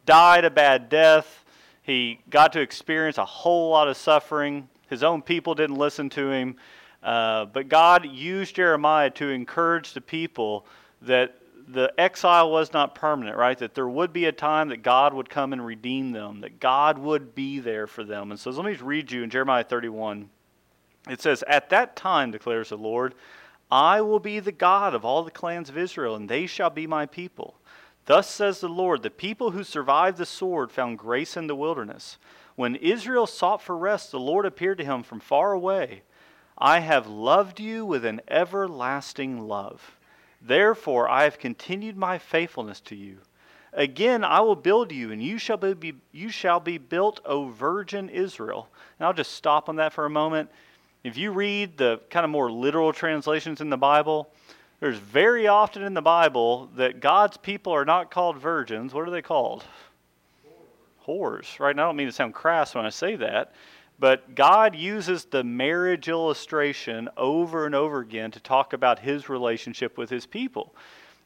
died 0.06 0.44
a 0.44 0.50
bad 0.50 0.88
death. 0.88 1.44
He 1.82 2.20
got 2.30 2.52
to 2.52 2.60
experience 2.60 3.18
a 3.18 3.24
whole 3.24 3.70
lot 3.70 3.88
of 3.88 3.96
suffering. 3.96 4.68
His 4.88 5.02
own 5.02 5.22
people 5.22 5.54
didn't 5.54 5.76
listen 5.76 6.10
to 6.10 6.30
him. 6.30 6.56
Uh, 7.02 7.46
but 7.46 7.68
God 7.68 8.06
used 8.06 8.54
Jeremiah 8.54 9.10
to 9.10 9.28
encourage 9.28 9.92
the 9.92 10.00
people 10.00 10.66
that 11.02 11.36
the 11.68 11.92
exile 11.98 12.50
was 12.50 12.72
not 12.72 12.94
permanent, 12.94 13.36
right? 13.36 13.58
That 13.58 13.74
there 13.74 13.88
would 13.88 14.12
be 14.12 14.26
a 14.26 14.32
time 14.32 14.68
that 14.68 14.82
God 14.82 15.14
would 15.14 15.28
come 15.28 15.52
and 15.52 15.64
redeem 15.64 16.12
them, 16.12 16.40
that 16.40 16.60
God 16.60 16.98
would 16.98 17.34
be 17.34 17.58
there 17.58 17.86
for 17.86 18.04
them. 18.04 18.30
And 18.30 18.38
so 18.38 18.50
let 18.50 18.64
me 18.64 18.74
read 18.74 19.10
you 19.10 19.22
in 19.22 19.30
Jeremiah 19.30 19.64
31. 19.64 20.28
It 21.08 21.20
says, 21.20 21.42
At 21.48 21.70
that 21.70 21.96
time, 21.96 22.30
declares 22.30 22.68
the 22.68 22.78
Lord, 22.78 23.14
I 23.73 24.02
will 24.02 24.21
be 24.21 24.38
the 24.38 24.52
God 24.52 24.95
of 24.95 25.02
all 25.02 25.25
the 25.25 25.31
clans 25.31 25.71
of 25.71 25.79
Israel, 25.79 26.14
and 26.14 26.29
they 26.29 26.45
shall 26.45 26.69
be 26.69 26.87
my 26.87 27.07
people. 27.07 27.55
Thus 28.05 28.29
says 28.29 28.61
the 28.61 28.69
Lord 28.69 29.02
The 29.02 29.09
people 29.09 29.52
who 29.52 29.64
survived 29.64 30.19
the 30.19 30.26
sword 30.26 30.71
found 30.71 30.99
grace 30.99 31.38
in 31.38 31.47
the 31.47 31.57
wilderness. 31.57 32.19
When 32.55 32.76
Israel 32.76 33.26
sought 33.26 33.62
for 33.62 33.75
rest, 33.75 34.11
the 34.11 34.21
Lord 34.21 34.45
appeared 34.45 34.76
to 34.76 34.85
him 34.85 35.02
from 35.02 35.21
far 35.21 35.55
away. 35.55 36.02
I 36.59 36.81
have 36.81 37.07
loved 37.07 37.61
you 37.61 37.87
with 37.87 38.05
an 38.05 38.21
everlasting 38.29 39.49
love. 39.49 39.97
Therefore, 40.43 41.09
I 41.09 41.23
have 41.23 41.38
continued 41.38 41.97
my 41.97 42.19
faithfulness 42.19 42.79
to 42.83 42.95
you. 42.95 43.21
Again, 43.73 44.23
I 44.23 44.41
will 44.43 44.55
build 44.55 44.93
you, 44.93 45.12
and 45.12 45.23
you 45.23 45.38
shall 45.38 45.57
be, 45.57 45.95
you 46.12 46.29
shall 46.29 46.61
be 46.61 46.76
built, 46.76 47.21
O 47.25 47.49
virgin 47.49 48.11
Israel. 48.11 48.69
And 48.99 49.07
I'll 49.07 49.14
just 49.14 49.33
stop 49.33 49.71
on 49.71 49.76
that 49.76 49.95
for 49.95 50.05
a 50.05 50.11
moment. 50.11 50.50
If 51.04 51.16
you 51.16 51.32
read 51.32 51.76
the 51.76 52.00
kind 52.11 52.25
of 52.25 52.30
more 52.30 52.50
literal 52.50 52.92
translations 52.92 53.61
in 53.61 53.71
the 53.71 53.76
Bible, 53.76 54.30
There's 54.82 54.99
very 54.99 55.47
often 55.47 55.85
in 55.85 55.94
the 55.94 56.02
Bible 56.02 56.68
that 56.75 56.99
God's 56.99 57.37
people 57.37 57.73
are 57.73 57.85
not 57.85 58.11
called 58.11 58.37
virgins. 58.37 58.92
What 58.92 59.06
are 59.06 59.12
they 59.12 59.23
called? 59.23 59.62
Whores, 61.06 61.61
right? 61.61 61.71
And 61.71 61.80
I 61.80 61.85
don't 61.85 61.94
mean 61.94 62.09
to 62.09 62.12
sound 62.12 62.35
crass 62.35 62.75
when 62.75 62.85
I 62.85 62.88
say 62.88 63.14
that, 63.14 63.54
but 64.00 64.35
God 64.35 64.75
uses 64.75 65.25
the 65.25 65.44
marriage 65.44 66.09
illustration 66.09 67.09
over 67.16 67.64
and 67.64 67.76
over 67.76 68.00
again 68.00 68.32
to 68.32 68.40
talk 68.40 68.73
about 68.73 68.99
his 68.99 69.28
relationship 69.28 69.97
with 69.97 70.11
his 70.11 70.26
people. 70.26 70.75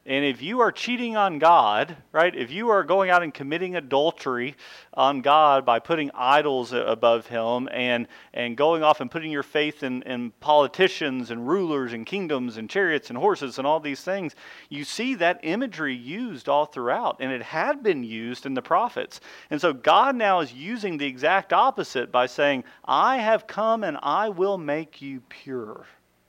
And 0.07 0.23
if 0.23 0.41
you 0.41 0.61
are 0.61 0.71
cheating 0.71 1.17
on 1.17 1.37
God, 1.37 1.97
right, 2.13 2.33
if 2.33 2.49
you 2.49 2.69
are 2.69 2.85
going 2.85 3.09
out 3.09 3.23
and 3.23 3.33
committing 3.33 3.75
adultery 3.75 4.55
on 4.93 5.19
God 5.19 5.65
by 5.65 5.79
putting 5.79 6.11
idols 6.15 6.71
above 6.71 7.27
Him 7.27 7.67
and, 7.73 8.07
and 8.33 8.55
going 8.55 8.83
off 8.83 9.01
and 9.01 9.11
putting 9.11 9.31
your 9.33 9.43
faith 9.43 9.83
in, 9.83 10.03
in 10.03 10.31
politicians 10.39 11.29
and 11.29 11.45
rulers 11.45 11.91
and 11.91 12.05
kingdoms 12.05 12.55
and 12.55 12.69
chariots 12.69 13.09
and 13.09 13.17
horses 13.17 13.57
and 13.57 13.67
all 13.67 13.81
these 13.81 13.99
things, 13.99 14.33
you 14.69 14.85
see 14.85 15.13
that 15.15 15.41
imagery 15.43 15.95
used 15.95 16.47
all 16.47 16.65
throughout. 16.65 17.17
And 17.19 17.33
it 17.33 17.43
had 17.43 17.83
been 17.83 18.05
used 18.05 18.45
in 18.45 18.53
the 18.53 18.61
prophets. 18.61 19.19
And 19.49 19.59
so 19.59 19.73
God 19.73 20.15
now 20.15 20.39
is 20.39 20.53
using 20.53 20.97
the 20.97 21.05
exact 21.05 21.51
opposite 21.51 22.13
by 22.13 22.27
saying, 22.27 22.63
I 22.85 23.17
have 23.17 23.45
come 23.45 23.83
and 23.83 23.97
I 24.01 24.29
will 24.29 24.57
make 24.57 25.01
you 25.01 25.19
pure, 25.27 25.85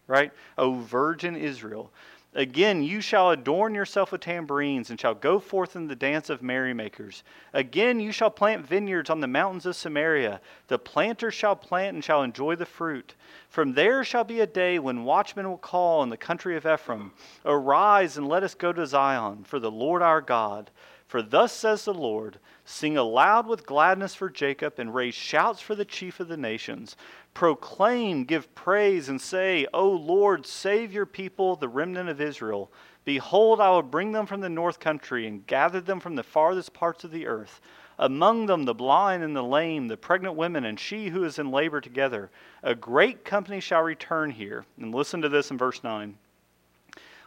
right? 0.08 0.32
O 0.58 0.80
virgin 0.80 1.37
Israel. 1.37 1.92
Again, 2.35 2.82
you 2.82 3.00
shall 3.00 3.30
adorn 3.30 3.75
yourself 3.75 4.12
with 4.12 4.20
tambourines, 4.20 4.90
and 4.90 5.00
shall 5.00 5.14
go 5.14 5.38
forth 5.38 5.75
in 5.75 5.88
the 5.88 5.97
dance 5.97 6.28
of 6.28 6.42
merrymakers. 6.42 7.25
Again, 7.54 8.00
you 8.00 8.12
shall 8.12 8.30
plant 8.30 8.66
vineyards 8.66 9.08
on 9.08 9.20
the 9.20 9.26
mountains 9.26 9.64
of 9.64 9.76
Samaria. 9.76 10.40
The 10.66 10.78
planter 10.78 11.30
shall 11.30 11.56
plant 11.56 11.94
and 11.94 12.04
shall 12.04 12.23
enjoy 12.23 12.56
the 12.56 12.66
fruit. 12.66 13.14
From 13.49 13.73
there 13.73 14.04
shall 14.04 14.25
be 14.25 14.40
a 14.40 14.47
day 14.47 14.78
when 14.78 15.04
watchmen 15.04 15.49
will 15.49 15.56
call 15.56 16.02
in 16.02 16.11
the 16.11 16.18
country 16.18 16.54
of 16.54 16.66
Ephraim 16.66 17.12
Arise 17.47 18.18
and 18.18 18.28
let 18.28 18.42
us 18.42 18.54
go 18.54 18.75
to 18.75 18.87
Zion, 18.87 19.44
for 19.44 19.58
the 19.58 19.70
Lord 19.70 20.02
our 20.02 20.20
God. 20.20 20.70
For 21.06 21.23
thus 21.23 21.54
says 21.54 21.87
the 21.87 21.94
Lord 21.94 22.38
Sing 22.70 22.99
aloud 22.99 23.47
with 23.47 23.64
gladness 23.64 24.14
for 24.14 24.28
Jacob, 24.28 24.75
and 24.78 24.94
raise 24.94 25.14
shouts 25.14 25.62
for 25.62 25.75
the 25.75 25.87
chief 25.87 26.20
of 26.20 26.28
the 26.28 26.37
nations. 26.37 26.97
Proclaim, 27.38 28.25
give 28.25 28.52
praise, 28.57 29.09
and 29.09 29.21
say, 29.21 29.64
O 29.73 29.88
Lord, 29.88 30.45
save 30.45 30.92
your 30.92 31.07
people, 31.07 31.54
the 31.54 31.68
remnant 31.68 32.09
of 32.09 32.21
Israel. 32.21 32.68
Behold, 33.04 33.61
I 33.61 33.71
will 33.71 33.83
bring 33.83 34.11
them 34.11 34.26
from 34.26 34.40
the 34.40 34.49
north 34.49 34.80
country 34.80 35.25
and 35.25 35.47
gather 35.47 35.80
them 35.80 36.00
from 36.00 36.16
the 36.16 36.25
farthest 36.25 36.73
parts 36.73 37.04
of 37.04 37.12
the 37.12 37.28
earth. 37.28 37.61
Among 37.97 38.47
them 38.47 38.64
the 38.64 38.75
blind 38.75 39.23
and 39.23 39.37
the 39.37 39.45
lame, 39.45 39.87
the 39.87 39.97
pregnant 39.97 40.35
women, 40.35 40.64
and 40.64 40.80
she 40.80 41.11
who 41.11 41.23
is 41.23 41.38
in 41.38 41.52
labor 41.52 41.80
together. 41.80 42.28
A 42.64 42.75
great 42.75 43.25
company 43.25 43.61
shall 43.61 43.83
return 43.83 44.33
here. 44.33 44.64
And 44.76 44.92
listen 44.92 45.23
to 45.23 45.28
this 45.28 45.52
in 45.52 45.59
verse 45.59 45.85
9. 45.85 46.18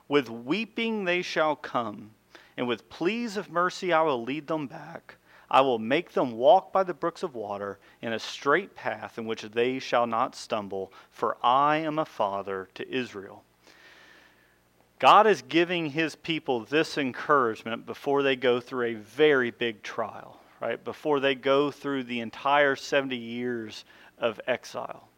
With 0.09 0.29
weeping 0.29 1.05
they 1.05 1.21
shall 1.21 1.55
come, 1.55 2.11
and 2.57 2.67
with 2.67 2.89
pleas 2.89 3.37
of 3.37 3.49
mercy 3.49 3.93
I 3.93 4.01
will 4.01 4.21
lead 4.21 4.47
them 4.47 4.67
back. 4.67 5.15
I 5.53 5.59
will 5.59 5.79
make 5.79 6.13
them 6.13 6.37
walk 6.37 6.71
by 6.71 6.83
the 6.83 6.93
brooks 6.93 7.23
of 7.23 7.35
water 7.35 7.77
in 8.01 8.13
a 8.13 8.19
straight 8.19 8.73
path 8.73 9.17
in 9.17 9.25
which 9.25 9.41
they 9.41 9.79
shall 9.79 10.07
not 10.07 10.33
stumble, 10.33 10.93
for 11.11 11.35
I 11.43 11.77
am 11.77 11.99
a 11.99 12.05
father 12.05 12.69
to 12.75 12.89
Israel. 12.89 13.43
God 14.97 15.27
is 15.27 15.41
giving 15.41 15.87
his 15.87 16.15
people 16.15 16.61
this 16.61 16.97
encouragement 16.97 17.85
before 17.85 18.23
they 18.23 18.37
go 18.37 18.61
through 18.61 18.87
a 18.87 18.93
very 18.93 19.51
big 19.51 19.83
trial, 19.83 20.39
right? 20.61 20.81
Before 20.81 21.19
they 21.19 21.35
go 21.35 21.69
through 21.69 22.05
the 22.05 22.21
entire 22.21 22.77
70 22.77 23.17
years 23.17 23.83
of 24.17 24.39
exile. 24.47 25.09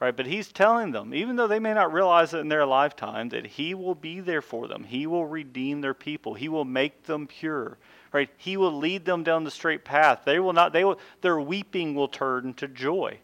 Right? 0.00 0.16
But 0.16 0.26
he's 0.26 0.50
telling 0.50 0.92
them, 0.92 1.12
even 1.12 1.36
though 1.36 1.46
they 1.46 1.58
may 1.58 1.74
not 1.74 1.92
realize 1.92 2.32
it 2.32 2.38
in 2.38 2.48
their 2.48 2.66
lifetime, 2.66 3.28
that 3.30 3.46
he 3.46 3.74
will 3.74 3.94
be 3.94 4.20
there 4.20 4.42
for 4.42 4.66
them. 4.66 4.84
He 4.84 5.06
will 5.06 5.26
redeem 5.26 5.82
their 5.82 5.94
people. 5.94 6.34
He 6.34 6.48
will 6.48 6.64
make 6.64 7.04
them 7.04 7.26
pure 7.26 7.76
right? 8.14 8.30
He 8.36 8.56
will 8.56 8.72
lead 8.72 9.04
them 9.04 9.24
down 9.24 9.42
the 9.42 9.50
straight 9.50 9.84
path. 9.84 10.20
They 10.24 10.38
will 10.38 10.52
not, 10.52 10.72
they 10.72 10.84
will, 10.84 10.98
their 11.20 11.38
weeping 11.40 11.96
will 11.96 12.08
turn 12.08 12.54
to 12.54 12.68
joy. 12.68 13.18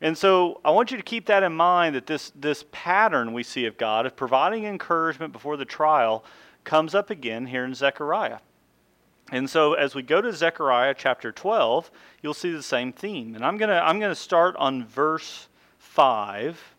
And 0.00 0.16
so 0.16 0.60
I 0.64 0.70
want 0.70 0.92
you 0.92 0.96
to 0.96 1.02
keep 1.02 1.26
that 1.26 1.42
in 1.42 1.52
mind 1.52 1.96
that 1.96 2.06
this, 2.06 2.30
this 2.34 2.64
pattern 2.70 3.32
we 3.32 3.42
see 3.42 3.66
of 3.66 3.76
God 3.76 4.06
of 4.06 4.14
providing 4.14 4.64
encouragement 4.64 5.32
before 5.32 5.56
the 5.56 5.64
trial 5.64 6.24
comes 6.62 6.94
up 6.94 7.10
again 7.10 7.46
here 7.46 7.64
in 7.64 7.74
Zechariah. 7.74 8.38
And 9.32 9.50
so 9.50 9.74
as 9.74 9.94
we 9.94 10.02
go 10.02 10.20
to 10.20 10.32
Zechariah 10.32 10.94
chapter 10.96 11.32
12, 11.32 11.90
you'll 12.22 12.34
see 12.34 12.52
the 12.52 12.62
same 12.62 12.92
theme. 12.92 13.34
And 13.34 13.44
I'm 13.44 13.56
going 13.56 13.70
to 13.70 13.82
I'm 13.82 13.98
going 13.98 14.12
to 14.12 14.20
start 14.20 14.54
on 14.56 14.86
verse 14.86 15.48
5 15.78 16.74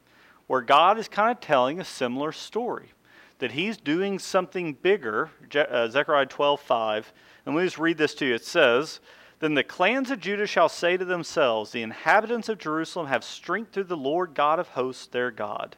where 0.48 0.62
God 0.62 1.00
is 1.00 1.08
kind 1.08 1.32
of 1.32 1.42
telling 1.42 1.80
a 1.80 1.86
similar 1.86 2.32
story 2.32 2.92
that 3.39 3.51
he's 3.51 3.77
doing 3.77 4.20
something 4.20 4.74
bigger. 4.74 5.30
Uh, 5.54 5.88
Zechariah 5.88 6.25
12, 6.25 6.60
5. 6.60 7.13
And 7.46 7.56
let 7.56 7.62
me 7.62 7.68
just 7.68 7.80
read 7.80 7.98
this 7.98 8.15
to 8.15 8.25
you. 8.25 8.36
It 8.36 8.46
says, 8.46 9.00
Then 9.39 9.54
the 9.54 9.63
clans 9.63 10.12
of 10.12 10.20
Judah 10.20 10.48
shall 10.48 10.70
say 10.70 10.98
to 10.98 11.06
themselves, 11.06 11.72
The 11.72 11.82
inhabitants 11.82 12.50
of 12.50 12.58
Jerusalem 12.58 13.08
have 13.08 13.24
strength 13.24 13.74
through 13.74 13.84
the 13.86 13.98
Lord 13.98 14.34
God 14.34 14.60
of 14.60 14.70
hosts, 14.70 15.08
their 15.08 15.32
God. 15.32 15.75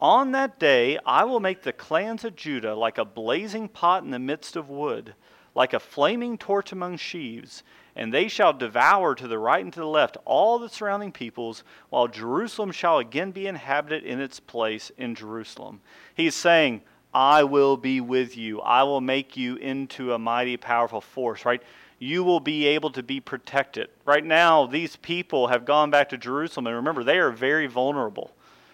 On 0.00 0.32
that 0.32 0.58
day 0.60 0.98
I 1.04 1.24
will 1.24 1.40
make 1.40 1.62
the 1.62 1.72
clans 1.72 2.24
of 2.24 2.36
Judah 2.36 2.74
like 2.74 2.98
a 2.98 3.04
blazing 3.04 3.68
pot 3.68 4.04
in 4.04 4.10
the 4.10 4.18
midst 4.18 4.54
of 4.54 4.70
wood, 4.70 5.14
like 5.54 5.72
a 5.72 5.80
flaming 5.80 6.38
torch 6.38 6.70
among 6.70 6.98
sheaves 6.98 7.64
and 7.98 8.14
they 8.14 8.28
shall 8.28 8.52
devour 8.52 9.16
to 9.16 9.26
the 9.26 9.38
right 9.38 9.62
and 9.62 9.72
to 9.72 9.80
the 9.80 9.86
left 9.86 10.16
all 10.24 10.58
the 10.58 10.68
surrounding 10.68 11.10
peoples, 11.10 11.64
while 11.90 12.06
Jerusalem 12.06 12.70
shall 12.70 12.98
again 12.98 13.32
be 13.32 13.48
inhabited 13.48 14.04
in 14.04 14.20
its 14.20 14.38
place 14.38 14.92
in 14.96 15.16
Jerusalem. 15.16 15.80
He's 16.14 16.36
saying, 16.36 16.82
I 17.12 17.42
will 17.42 17.76
be 17.76 18.00
with 18.00 18.36
you. 18.36 18.60
I 18.60 18.84
will 18.84 19.00
make 19.00 19.36
you 19.36 19.56
into 19.56 20.14
a 20.14 20.18
mighty, 20.18 20.56
powerful 20.56 21.00
force, 21.00 21.44
right? 21.44 21.60
You 21.98 22.22
will 22.22 22.38
be 22.38 22.66
able 22.66 22.90
to 22.90 23.02
be 23.02 23.18
protected. 23.18 23.88
Right 24.04 24.24
now, 24.24 24.66
these 24.66 24.94
people 24.94 25.48
have 25.48 25.64
gone 25.64 25.90
back 25.90 26.10
to 26.10 26.18
Jerusalem, 26.18 26.68
and 26.68 26.76
remember, 26.76 27.02
they 27.02 27.18
are 27.18 27.32
very 27.32 27.66
vulnerable. 27.66 28.30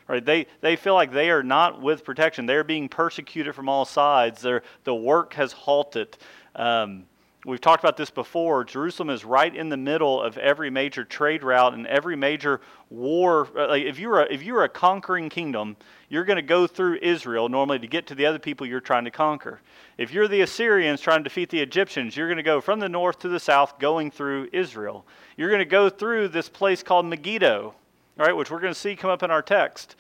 Right? 0.06 0.22
They, 0.22 0.48
they 0.60 0.76
feel 0.76 0.92
like 0.92 1.12
they 1.12 1.30
are 1.30 1.42
not 1.42 1.80
with 1.80 2.04
protection. 2.04 2.44
They're 2.44 2.62
being 2.62 2.90
persecuted 2.90 3.54
from 3.54 3.70
all 3.70 3.86
sides. 3.86 4.42
Their, 4.42 4.62
the 4.84 4.94
work 4.94 5.32
has 5.32 5.52
halted. 5.52 6.18
Um, 6.54 7.06
We've 7.46 7.60
talked 7.60 7.84
about 7.84 7.98
this 7.98 8.08
before. 8.08 8.64
Jerusalem 8.64 9.10
is 9.10 9.22
right 9.22 9.54
in 9.54 9.68
the 9.68 9.76
middle 9.76 10.22
of 10.22 10.38
every 10.38 10.70
major 10.70 11.04
trade 11.04 11.42
route 11.42 11.74
and 11.74 11.86
every 11.86 12.16
major 12.16 12.62
war. 12.88 13.48
Uh, 13.54 13.68
like 13.68 13.82
if 13.82 13.98
you're 13.98 14.22
a, 14.22 14.32
if 14.32 14.42
you're 14.42 14.64
a 14.64 14.68
conquering 14.68 15.28
kingdom, 15.28 15.76
you're 16.08 16.24
going 16.24 16.36
to 16.36 16.42
go 16.42 16.66
through 16.66 17.00
Israel 17.02 17.50
normally 17.50 17.78
to 17.80 17.86
get 17.86 18.06
to 18.06 18.14
the 18.14 18.24
other 18.24 18.38
people 18.38 18.66
you're 18.66 18.80
trying 18.80 19.04
to 19.04 19.10
conquer. 19.10 19.60
If 19.98 20.10
you're 20.10 20.26
the 20.26 20.40
Assyrians 20.40 21.02
trying 21.02 21.18
to 21.18 21.24
defeat 21.24 21.50
the 21.50 21.60
Egyptians, 21.60 22.16
you're 22.16 22.28
going 22.28 22.38
to 22.38 22.42
go 22.42 22.62
from 22.62 22.80
the 22.80 22.88
north 22.88 23.18
to 23.20 23.28
the 23.28 23.40
south, 23.40 23.78
going 23.78 24.10
through 24.10 24.48
Israel. 24.54 25.06
You're 25.36 25.50
going 25.50 25.58
to 25.58 25.66
go 25.66 25.90
through 25.90 26.28
this 26.28 26.48
place 26.48 26.82
called 26.82 27.04
Megiddo, 27.04 27.74
right, 28.16 28.34
which 28.34 28.50
we're 28.50 28.60
going 28.60 28.72
to 28.72 28.78
see 28.78 28.96
come 28.96 29.10
up 29.10 29.22
in 29.22 29.30
our 29.30 29.42
text, 29.42 29.96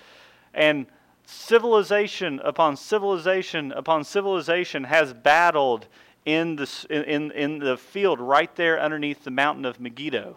and 0.54 0.86
civilization 1.26 2.40
upon 2.42 2.76
civilization 2.76 3.72
upon 3.72 4.04
civilization 4.04 4.84
has 4.84 5.12
battled 5.12 5.86
in 6.24 6.56
the, 6.56 6.86
in, 6.90 7.30
in 7.32 7.58
the 7.58 7.76
field 7.76 8.20
right 8.20 8.54
there 8.56 8.80
underneath 8.80 9.24
the 9.24 9.30
mountain 9.30 9.64
of 9.64 9.80
Megiddo. 9.80 10.36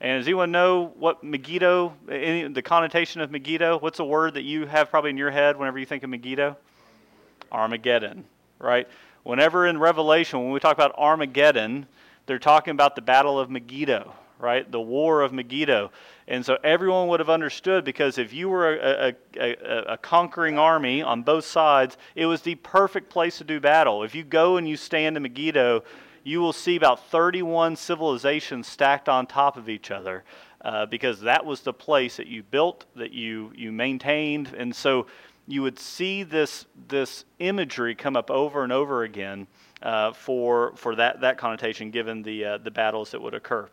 And 0.00 0.20
does 0.20 0.26
anyone 0.26 0.50
know 0.50 0.92
what 0.98 1.24
Megiddo, 1.24 1.94
any, 2.10 2.46
the 2.48 2.62
connotation 2.62 3.20
of 3.20 3.30
Megiddo? 3.30 3.78
What's 3.78 3.98
a 4.00 4.04
word 4.04 4.34
that 4.34 4.42
you 4.42 4.66
have 4.66 4.90
probably 4.90 5.10
in 5.10 5.16
your 5.16 5.30
head 5.30 5.56
whenever 5.56 5.78
you 5.78 5.86
think 5.86 6.02
of 6.02 6.10
Megiddo? 6.10 6.56
Armageddon, 7.50 8.24
right? 8.58 8.88
Whenever 9.22 9.66
in 9.66 9.78
Revelation, 9.78 10.42
when 10.42 10.52
we 10.52 10.60
talk 10.60 10.74
about 10.74 10.94
Armageddon, 10.98 11.86
they're 12.26 12.38
talking 12.38 12.72
about 12.72 12.96
the 12.96 13.02
Battle 13.02 13.38
of 13.38 13.50
Megiddo, 13.50 14.12
right? 14.44 14.70
The 14.70 14.80
War 14.80 15.22
of 15.22 15.32
Megiddo. 15.32 15.90
And 16.28 16.44
so 16.44 16.58
everyone 16.62 17.08
would 17.08 17.20
have 17.20 17.30
understood 17.30 17.84
because 17.84 18.18
if 18.18 18.32
you 18.32 18.48
were 18.48 18.74
a, 18.74 19.08
a, 19.08 19.14
a, 19.40 19.82
a, 19.94 19.98
conquering 19.98 20.58
army 20.58 21.02
on 21.02 21.22
both 21.22 21.44
sides, 21.44 21.96
it 22.14 22.26
was 22.26 22.42
the 22.42 22.54
perfect 22.56 23.10
place 23.10 23.38
to 23.38 23.44
do 23.44 23.58
battle. 23.58 24.02
If 24.04 24.14
you 24.14 24.22
go 24.22 24.58
and 24.58 24.68
you 24.68 24.76
stand 24.76 25.16
in 25.16 25.22
Megiddo, 25.22 25.82
you 26.22 26.40
will 26.40 26.52
see 26.52 26.76
about 26.76 27.06
31 27.10 27.76
civilizations 27.76 28.66
stacked 28.66 29.08
on 29.08 29.26
top 29.26 29.56
of 29.56 29.68
each 29.68 29.90
other 29.90 30.24
uh, 30.62 30.86
because 30.86 31.20
that 31.20 31.44
was 31.44 31.60
the 31.60 31.72
place 31.72 32.16
that 32.16 32.26
you 32.26 32.42
built, 32.42 32.84
that 32.96 33.12
you, 33.12 33.52
you 33.54 33.72
maintained. 33.72 34.54
And 34.56 34.74
so 34.74 35.06
you 35.46 35.62
would 35.62 35.78
see 35.78 36.22
this, 36.22 36.66
this 36.88 37.24
imagery 37.38 37.94
come 37.94 38.16
up 38.16 38.30
over 38.30 38.62
and 38.62 38.72
over 38.72 39.04
again 39.04 39.46
uh, 39.82 40.12
for, 40.12 40.72
for 40.76 40.94
that, 40.96 41.20
that 41.20 41.36
connotation 41.38 41.90
given 41.90 42.22
the, 42.22 42.44
uh, 42.44 42.58
the 42.58 42.70
battles 42.70 43.10
that 43.10 43.20
would 43.20 43.34
occur. 43.34 43.68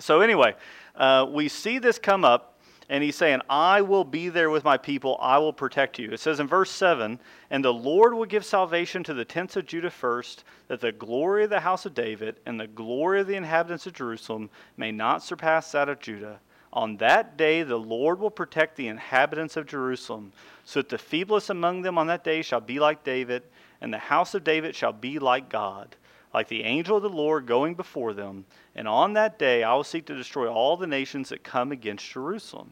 So, 0.00 0.20
anyway, 0.20 0.54
uh, 0.94 1.26
we 1.30 1.48
see 1.48 1.78
this 1.78 1.98
come 1.98 2.24
up, 2.24 2.58
and 2.88 3.04
he's 3.04 3.16
saying, 3.16 3.40
I 3.50 3.82
will 3.82 4.04
be 4.04 4.28
there 4.30 4.50
with 4.50 4.64
my 4.64 4.78
people, 4.78 5.18
I 5.20 5.38
will 5.38 5.52
protect 5.52 5.98
you. 5.98 6.10
It 6.10 6.20
says 6.20 6.40
in 6.40 6.46
verse 6.46 6.70
7 6.70 7.20
And 7.50 7.64
the 7.64 7.72
Lord 7.72 8.14
will 8.14 8.24
give 8.24 8.44
salvation 8.44 9.02
to 9.04 9.14
the 9.14 9.24
tents 9.24 9.56
of 9.56 9.66
Judah 9.66 9.90
first, 9.90 10.44
that 10.68 10.80
the 10.80 10.92
glory 10.92 11.44
of 11.44 11.50
the 11.50 11.60
house 11.60 11.84
of 11.84 11.94
David 11.94 12.36
and 12.46 12.58
the 12.58 12.66
glory 12.66 13.20
of 13.20 13.26
the 13.26 13.36
inhabitants 13.36 13.86
of 13.86 13.92
Jerusalem 13.92 14.48
may 14.76 14.90
not 14.90 15.22
surpass 15.22 15.72
that 15.72 15.88
of 15.88 16.00
Judah. 16.00 16.40
On 16.72 16.96
that 16.98 17.36
day 17.36 17.62
the 17.62 17.78
Lord 17.78 18.20
will 18.20 18.30
protect 18.30 18.76
the 18.76 18.88
inhabitants 18.88 19.56
of 19.56 19.66
Jerusalem, 19.66 20.32
so 20.64 20.80
that 20.80 20.88
the 20.88 20.96
feeblest 20.96 21.50
among 21.50 21.82
them 21.82 21.98
on 21.98 22.06
that 22.08 22.24
day 22.24 22.42
shall 22.42 22.60
be 22.60 22.78
like 22.78 23.04
David, 23.04 23.42
and 23.80 23.92
the 23.92 23.98
house 23.98 24.34
of 24.34 24.44
David 24.44 24.74
shall 24.74 24.92
be 24.92 25.18
like 25.18 25.48
God, 25.48 25.96
like 26.32 26.48
the 26.48 26.64
angel 26.64 26.96
of 26.96 27.02
the 27.02 27.08
Lord 27.08 27.46
going 27.46 27.74
before 27.74 28.12
them. 28.12 28.44
And 28.78 28.86
on 28.86 29.14
that 29.14 29.40
day 29.40 29.64
I 29.64 29.74
will 29.74 29.82
seek 29.82 30.06
to 30.06 30.14
destroy 30.14 30.46
all 30.46 30.76
the 30.76 30.86
nations 30.86 31.30
that 31.30 31.42
come 31.42 31.72
against 31.72 32.08
Jerusalem. 32.08 32.70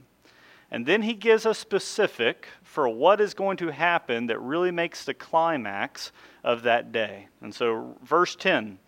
And 0.71 0.87
then 0.87 1.03
he 1.03 1.15
gives 1.15 1.45
a 1.45 1.53
specific 1.53 2.47
for 2.63 2.89
what 2.89 3.21
is 3.21 3.35
going 3.35 3.57
to 3.57 3.73
happen 3.73 4.27
that 4.29 4.41
really 4.41 4.71
makes 4.71 5.05
the 5.05 5.15
climax 5.15 6.13
of 6.45 6.63
that 6.63 6.93
day. 6.93 7.27
And 7.41 7.53
so, 7.53 7.97
verse 8.05 8.37
10 8.37 8.79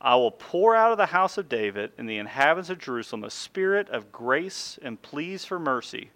I 0.00 0.14
will 0.14 0.30
pour 0.30 0.76
out 0.76 0.92
of 0.92 0.98
the 0.98 1.06
house 1.06 1.38
of 1.38 1.48
David 1.48 1.90
and 1.98 2.08
the 2.08 2.18
inhabitants 2.18 2.70
of 2.70 2.78
Jerusalem 2.78 3.24
a 3.24 3.30
spirit 3.30 3.88
of 3.88 4.12
grace 4.12 4.78
and 4.80 5.02
pleas 5.02 5.44
for 5.44 5.58
mercy, 5.58 6.10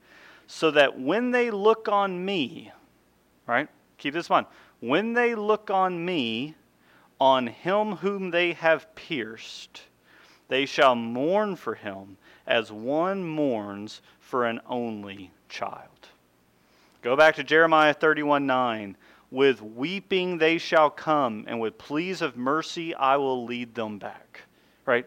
so 0.46 0.70
that 0.70 1.00
when 1.00 1.32
they 1.32 1.50
look 1.50 1.88
on 1.88 2.24
me, 2.24 2.70
right? 3.48 3.68
Keep 3.98 4.14
this 4.14 4.28
in 4.28 4.34
mind. 4.34 4.46
When 4.78 5.14
they 5.14 5.34
look 5.34 5.68
on 5.68 6.04
me, 6.04 6.54
on 7.20 7.48
him 7.48 7.96
whom 7.96 8.30
they 8.30 8.52
have 8.52 8.94
pierced, 8.94 9.82
they 10.52 10.66
shall 10.66 10.94
mourn 10.94 11.56
for 11.56 11.74
him 11.74 12.18
as 12.46 12.70
one 12.70 13.24
mourns 13.24 14.02
for 14.20 14.44
an 14.44 14.60
only 14.68 15.30
child. 15.48 16.08
Go 17.00 17.16
back 17.16 17.36
to 17.36 17.42
Jeremiah 17.42 17.94
31 17.94 18.46
9. 18.46 18.94
With 19.30 19.62
weeping 19.62 20.36
they 20.36 20.58
shall 20.58 20.90
come, 20.90 21.46
and 21.48 21.58
with 21.58 21.78
pleas 21.78 22.20
of 22.20 22.36
mercy 22.36 22.94
I 22.94 23.16
will 23.16 23.46
lead 23.46 23.74
them 23.74 23.98
back. 23.98 24.42
Right? 24.84 25.06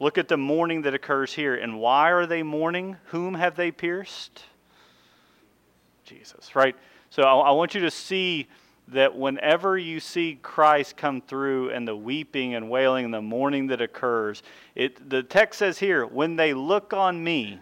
Look 0.00 0.18
at 0.18 0.28
the 0.28 0.36
mourning 0.36 0.82
that 0.82 0.92
occurs 0.92 1.32
here. 1.32 1.54
And 1.54 1.80
why 1.80 2.10
are 2.10 2.26
they 2.26 2.42
mourning? 2.42 2.98
Whom 3.06 3.32
have 3.32 3.56
they 3.56 3.70
pierced? 3.70 4.42
Jesus, 6.04 6.54
right? 6.54 6.76
So 7.08 7.22
I, 7.22 7.48
I 7.48 7.50
want 7.52 7.74
you 7.74 7.80
to 7.80 7.90
see 7.90 8.48
that 8.88 9.16
whenever 9.16 9.78
you 9.78 9.98
see 9.98 10.38
Christ 10.42 10.96
come 10.96 11.20
through 11.20 11.70
and 11.70 11.88
the 11.88 11.96
weeping 11.96 12.54
and 12.54 12.68
wailing 12.68 13.06
and 13.06 13.14
the 13.14 13.22
mourning 13.22 13.68
that 13.68 13.80
occurs, 13.80 14.42
it, 14.74 15.08
the 15.08 15.22
text 15.22 15.58
says 15.58 15.78
here, 15.78 16.06
when 16.06 16.36
they 16.36 16.52
look 16.52 16.92
on 16.92 17.22
me, 17.22 17.60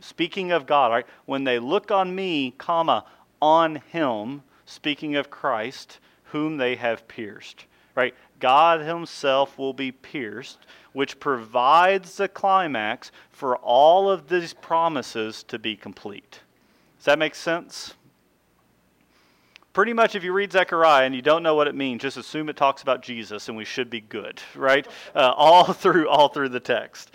speaking 0.00 0.52
of 0.52 0.66
God, 0.66 0.90
right? 0.90 1.06
When 1.24 1.44
they 1.44 1.58
look 1.58 1.90
on 1.90 2.14
me, 2.14 2.54
comma, 2.58 3.04
on 3.40 3.76
him, 3.76 4.42
speaking 4.66 5.16
of 5.16 5.30
Christ, 5.30 5.98
whom 6.24 6.56
they 6.56 6.76
have 6.76 7.08
pierced. 7.08 7.64
Right? 7.94 8.14
God 8.38 8.80
Himself 8.80 9.58
will 9.58 9.72
be 9.72 9.90
pierced, 9.90 10.58
which 10.92 11.18
provides 11.18 12.16
the 12.16 12.28
climax 12.28 13.10
for 13.30 13.56
all 13.56 14.08
of 14.08 14.28
these 14.28 14.54
promises 14.54 15.42
to 15.44 15.58
be 15.58 15.74
complete. 15.74 16.40
Does 16.98 17.06
that 17.06 17.18
make 17.18 17.34
sense? 17.34 17.94
Pretty 19.78 19.92
much, 19.92 20.16
if 20.16 20.24
you 20.24 20.32
read 20.32 20.50
Zechariah 20.50 21.06
and 21.06 21.14
you 21.14 21.22
don't 21.22 21.44
know 21.44 21.54
what 21.54 21.68
it 21.68 21.74
means, 21.76 22.02
just 22.02 22.16
assume 22.16 22.48
it 22.48 22.56
talks 22.56 22.82
about 22.82 23.00
Jesus, 23.00 23.46
and 23.46 23.56
we 23.56 23.64
should 23.64 23.88
be 23.88 24.00
good, 24.00 24.40
right? 24.56 24.84
Uh, 25.14 25.32
all 25.36 25.72
through 25.72 26.08
all 26.08 26.30
through 26.30 26.48
the 26.48 26.58
text. 26.58 27.12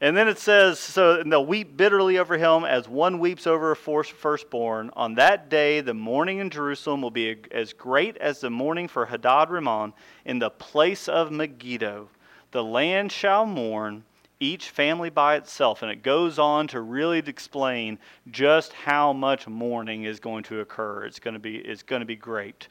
And 0.00 0.16
then 0.16 0.28
it 0.28 0.38
says, 0.38 0.78
so 0.78 1.20
they'll 1.24 1.44
weep 1.44 1.76
bitterly 1.76 2.16
over 2.18 2.38
him 2.38 2.64
as 2.64 2.88
one 2.88 3.18
weeps 3.18 3.44
over 3.48 3.72
a 3.72 3.76
firstborn. 3.76 4.92
On 4.92 5.16
that 5.16 5.50
day, 5.50 5.80
the 5.80 5.94
mourning 5.94 6.38
in 6.38 6.48
Jerusalem 6.48 7.02
will 7.02 7.10
be 7.10 7.36
as 7.50 7.72
great 7.72 8.16
as 8.18 8.38
the 8.38 8.50
mourning 8.50 8.86
for 8.86 9.06
Hadad 9.06 9.50
Rimmon 9.50 9.94
in 10.24 10.38
the 10.38 10.50
place 10.50 11.08
of 11.08 11.32
Megiddo. 11.32 12.08
The 12.52 12.62
land 12.62 13.10
shall 13.10 13.46
mourn, 13.46 14.04
each 14.40 14.70
family 14.70 15.10
by 15.10 15.36
itself. 15.36 15.82
And 15.82 15.90
it 15.90 16.02
goes 16.02 16.38
on 16.38 16.68
to 16.68 16.80
really 16.80 17.18
explain 17.18 17.98
just 18.30 18.72
how 18.72 19.12
much 19.12 19.46
mourning 19.46 20.04
is 20.04 20.20
going 20.20 20.44
to 20.44 20.60
occur. 20.60 21.04
It's 21.04 21.18
going 21.18 21.34
to 21.34 21.40
be, 21.40 21.56
it's 21.56 21.82
going 21.82 22.00
to 22.00 22.06
be 22.06 22.16
great. 22.16 22.68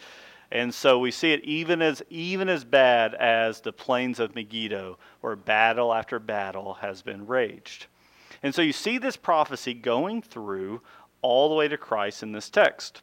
And 0.51 0.73
so 0.73 0.97
we 0.99 1.11
see 1.11 1.33
it 1.33 1.43
even 1.43 1.81
as 1.81 2.01
even 2.09 2.47
as 2.47 2.63
bad 2.63 3.13
as 3.15 3.59
the 3.59 3.73
plains 3.73 4.19
of 4.19 4.33
Megiddo, 4.33 4.97
where 5.19 5.35
battle 5.35 5.93
after 5.93 6.19
battle 6.19 6.75
has 6.75 7.01
been 7.01 7.27
raged. 7.27 7.87
And 8.41 8.55
so 8.55 8.61
you 8.61 8.71
see 8.71 8.97
this 8.97 9.17
prophecy 9.17 9.73
going 9.73 10.21
through 10.21 10.81
all 11.21 11.49
the 11.49 11.55
way 11.55 11.67
to 11.67 11.77
Christ 11.77 12.23
in 12.23 12.31
this 12.31 12.49
text. 12.49 13.01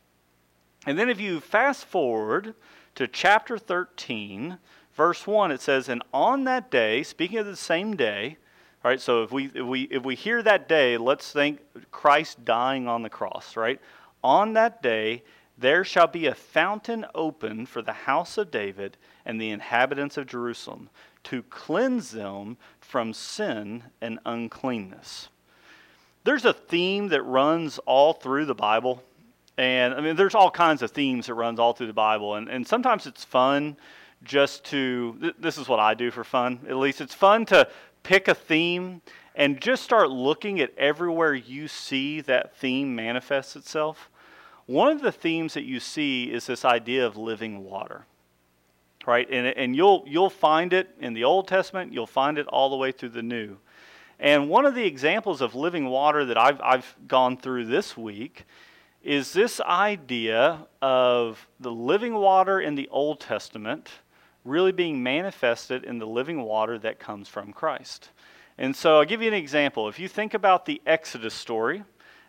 And 0.87 0.99
then 0.99 1.11
if 1.11 1.21
you 1.21 1.41
fast 1.41 1.85
forward 1.85 2.55
to 2.95 3.09
chapter 3.09 3.59
13, 3.59 4.59
verse 4.95 5.27
1, 5.27 5.51
it 5.51 5.61
says, 5.61 5.89
And 5.89 6.03
on 6.13 6.45
that 6.45 6.71
day, 6.71 7.03
speaking 7.03 7.39
of 7.39 7.47
the 7.47 7.57
same 7.57 7.97
day, 7.97 8.39
right? 8.85 9.01
So 9.01 9.23
if 9.25 9.33
we 9.33 9.51
if 9.55 9.67
we 9.67 9.83
if 9.85 10.05
we 10.05 10.15
hear 10.15 10.43
that 10.43 10.69
day, 10.69 10.97
let's 10.97 11.33
think 11.33 11.61
Christ 11.91 12.45
dying 12.45 12.87
on 12.87 13.03
the 13.03 13.11
cross, 13.11 13.57
right? 13.57 13.81
On 14.23 14.53
that 14.53 14.83
day, 14.83 15.23
there 15.59 15.85
shall 15.85 16.07
be 16.07 16.27
a 16.27 16.35
fountain 16.35 17.07
open 17.15 17.67
for 17.67 17.83
the 17.83 17.93
house 17.93 18.39
of 18.39 18.51
David 18.51 18.97
and 19.25 19.41
the 19.41 19.51
inhabitants 19.51 20.17
of 20.17 20.27
Jerusalem 20.27 20.91
to 21.25 21.43
cleanse 21.45 22.11
them 22.11 22.57
from 22.81 23.13
sin 23.13 23.85
and 24.01 24.19
uncleanness. 24.27 25.29
There's 26.25 26.45
a 26.45 26.53
theme 26.53 27.09
that 27.09 27.23
runs 27.23 27.79
all 27.79 28.13
through 28.13 28.47
the 28.47 28.55
Bible. 28.55 29.03
And 29.57 29.95
I 29.95 30.01
mean, 30.01 30.17
there's 30.17 30.35
all 30.35 30.51
kinds 30.51 30.83
of 30.83 30.91
themes 30.91 31.27
that 31.27 31.35
runs 31.35 31.61
all 31.61 31.73
through 31.73 31.87
the 31.87 31.93
Bible. 31.93 32.35
And, 32.35 32.49
and 32.49 32.67
sometimes 32.67 33.07
it's 33.07 33.25
fun 33.25 33.77
just 34.25 34.65
to, 34.67 35.17
th- 35.21 35.35
this 35.39 35.59
is 35.59 35.69
what 35.69 35.81
I 35.81 35.95
do 35.95 36.11
for 36.11 36.25
fun, 36.25 36.61
at 36.69 36.77
least. 36.77 37.01
It's 37.01 37.15
fun 37.15 37.47
to 37.47 37.69
pick 38.05 38.29
a 38.29 38.35
theme 38.35 39.03
and 39.35 39.61
just 39.61 39.83
start 39.83 40.11
looking 40.11 40.61
at 40.61 40.73
everywhere 40.79 41.35
you 41.35 41.67
see 41.67 42.21
that 42.21 42.57
theme 42.57 42.95
manifest 42.95 43.57
itself. 43.57 44.09
One 44.67 44.89
of 44.89 45.03
the 45.03 45.11
themes 45.11 45.55
that 45.55 45.65
you 45.65 45.81
see 45.81 46.33
is 46.33 46.47
this 46.47 46.65
idea 46.65 47.05
of 47.05 47.17
living 47.17 47.65
water. 47.65 48.07
Right? 49.07 49.29
And, 49.29 49.49
and 49.49 49.77
you'll, 49.77 50.05
you'll 50.07 50.31
find 50.31 50.73
it 50.73 50.95
in 51.01 51.13
the 51.13 51.25
Old 51.25 51.49
Testament, 51.49 51.93
you'll 51.93 52.07
find 52.07 52.39
it 52.39 52.47
all 52.47 52.71
the 52.71 52.77
way 52.77 52.93
through 52.93 53.11
the 53.11 53.23
New. 53.23 53.59
And 54.19 54.49
one 54.49 54.65
of 54.65 54.75
the 54.75 54.87
examples 54.87 55.41
of 55.41 55.55
living 55.55 55.87
water 55.87 56.25
that 56.25 56.39
I've, 56.39 56.61
I've 56.63 56.95
gone 57.09 57.37
through 57.37 57.67
this 57.67 57.97
week 57.97 58.45
is 59.03 59.35
this 59.35 59.61
idea 59.61 60.67
of 60.81 61.47
the 61.61 61.73
living 61.73 62.15
water 62.15 62.61
in 62.61 62.75
the 62.75 62.89
Old 62.89 63.21
Testament 63.21 63.91
really 64.45 64.73
being 64.73 65.03
manifested 65.03 65.85
in 65.85 65.99
the 65.99 66.07
living 66.07 66.43
water 66.43 66.79
that 66.79 66.99
comes 66.99 67.29
from 67.29 67.53
Christ. 67.53 68.11
And 68.59 68.77
so 68.77 68.99
I'll 68.99 69.05
give 69.05 69.23
you 69.23 69.29
an 69.29 69.35
example. 69.35 69.89
If 69.89 69.99
you 69.99 70.07
think 70.07 70.35
about 70.35 70.67
the 70.67 70.81
Exodus 70.87 71.35
story, 71.35 71.83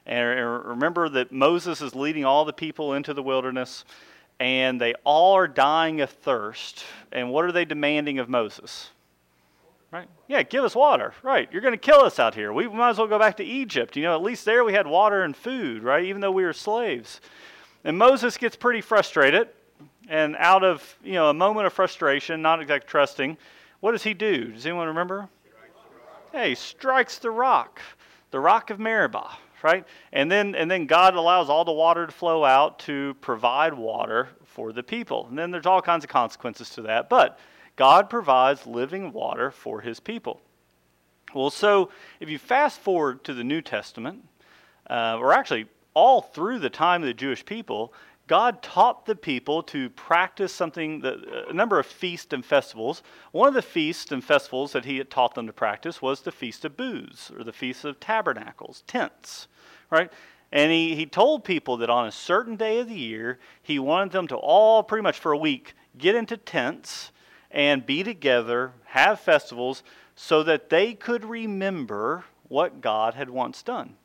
and 0.06 0.68
remember 0.68 1.10
that 1.10 1.32
Moses 1.32 1.82
is 1.82 1.96
leading 1.96 2.26
all 2.26 2.46
the 2.46 2.54
people 2.54 2.94
into 2.94 3.14
the 3.14 3.24
wilderness, 3.24 3.86
and 4.40 4.80
they 4.80 4.94
all 5.04 5.34
are 5.34 5.48
dying 5.48 6.02
of 6.02 6.10
thirst. 6.10 6.84
And 7.12 7.32
what 7.32 7.46
are 7.46 7.52
they 7.52 7.66
demanding 7.66 8.20
of 8.20 8.30
Moses? 8.30 8.90
Right? 9.92 10.08
Yeah, 10.28 10.44
give 10.44 10.64
us 10.64 10.76
water. 10.76 11.14
Right. 11.24 11.48
You're 11.52 11.62
going 11.62 11.74
to 11.74 11.78
kill 11.78 12.02
us 12.02 12.20
out 12.20 12.36
here. 12.36 12.52
We 12.52 12.68
might 12.68 12.92
as 12.92 12.98
well 12.98 13.08
go 13.08 13.18
back 13.18 13.38
to 13.38 13.44
Egypt. 13.44 13.96
You 13.96 14.04
know, 14.04 14.16
at 14.16 14.22
least 14.22 14.46
there 14.46 14.64
we 14.64 14.74
had 14.74 14.88
water 14.88 15.24
and 15.24 15.36
food, 15.36 15.84
right? 15.84 16.04
Even 16.04 16.22
though 16.22 16.32
we 16.32 16.44
were 16.44 16.54
slaves. 16.54 17.22
And 17.84 17.98
Moses 17.98 18.38
gets 18.38 18.56
pretty 18.56 18.82
frustrated. 18.82 19.50
And 20.08 20.36
out 20.38 20.64
of, 20.64 20.98
you 21.04 21.14
know, 21.14 21.30
a 21.30 21.34
moment 21.34 21.68
of 21.68 21.74
frustration, 21.74 22.42
not 22.42 22.62
exactly 22.62 22.88
trusting, 22.88 23.38
what 23.80 23.92
does 23.92 24.04
he 24.04 24.14
do? 24.14 24.52
Does 24.52 24.66
anyone 24.66 24.88
remember? 24.88 25.30
Hey, 26.32 26.50
he 26.50 26.56
strikes 26.56 27.18
the 27.18 27.32
rock, 27.32 27.82
the 28.32 28.40
rock 28.40 28.70
of 28.70 28.80
Meribah 28.80 29.38
right? 29.66 29.84
And 30.14 30.32
then, 30.32 30.54
and 30.54 30.70
then 30.70 30.86
God 30.86 31.16
allows 31.16 31.50
all 31.50 31.66
the 31.66 31.72
water 31.72 32.06
to 32.06 32.12
flow 32.12 32.46
out 32.46 32.78
to 32.80 33.16
provide 33.16 33.74
water 33.74 34.30
for 34.44 34.72
the 34.72 34.84
people. 34.84 35.26
And 35.28 35.36
then 35.36 35.50
there's 35.50 35.66
all 35.66 35.82
kinds 35.82 36.04
of 36.04 36.10
consequences 36.10 36.70
to 36.72 36.84
that. 36.84 37.10
But 37.10 37.40
God 37.76 38.08
provides 38.08 38.68
living 38.68 39.12
water 39.12 39.50
for 39.50 39.82
his 39.82 40.00
people. 40.00 40.40
Well, 41.34 41.50
so 41.50 41.90
if 42.20 42.30
you 42.30 42.38
fast 42.38 42.80
forward 42.80 43.24
to 43.24 43.34
the 43.34 43.44
New 43.44 43.62
Testament, 43.62 44.24
uh, 44.88 45.18
or 45.20 45.34
actually 45.34 45.66
all 45.96 46.22
through 46.22 46.60
the 46.60 46.70
time 46.70 47.02
of 47.02 47.08
the 47.08 47.14
Jewish 47.16 47.44
people, 47.44 47.92
God 48.28 48.62
taught 48.62 49.06
the 49.06 49.16
people 49.16 49.62
to 49.64 49.90
practice 49.92 50.52
something, 50.52 51.02
that, 51.02 51.48
a 51.50 51.54
number 51.54 51.80
of 51.80 51.86
feasts 51.86 52.34
and 52.34 52.44
festivals. 52.44 53.04
One 53.32 53.48
of 53.48 53.54
the 53.54 53.62
feasts 53.62 54.12
and 54.12 54.24
festivals 54.24 54.72
that 54.72 54.86
he 54.86 54.98
had 54.98 55.10
taught 55.10 55.36
them 55.36 55.48
to 55.48 55.54
practice 55.54 56.02
was 56.02 56.22
the 56.22 56.32
Feast 56.32 56.66
of 56.66 56.76
Booths, 56.76 57.30
or 57.30 57.44
the 57.44 57.54
Feast 57.54 57.86
of 57.86 58.00
Tabernacles, 58.00 58.84
tents 58.88 59.48
right? 59.90 60.12
And 60.52 60.72
he, 60.72 60.96
he 60.96 61.06
told 61.06 61.44
people 61.44 61.78
that 61.78 61.90
on 61.90 62.08
a 62.08 62.12
certain 62.12 62.56
day 62.56 62.80
of 62.80 62.88
the 62.88 62.96
year, 62.96 63.40
he 63.62 63.80
wanted 63.80 64.12
them 64.12 64.28
to 64.28 64.36
all, 64.36 64.84
pretty 64.84 65.04
much 65.04 65.20
for 65.20 65.32
a 65.32 65.38
week, 65.38 65.74
get 65.98 66.16
into 66.16 66.38
tents 66.38 67.12
and 67.52 67.86
be 67.86 68.04
together, 68.04 68.74
have 68.86 69.20
festivals, 69.20 69.84
so 70.16 70.44
that 70.44 70.70
they 70.70 70.94
could 70.94 71.26
remember 71.26 72.26
what 72.48 72.82
God 72.82 73.16
had 73.16 73.30
once 73.30 73.64
done. 73.64 73.96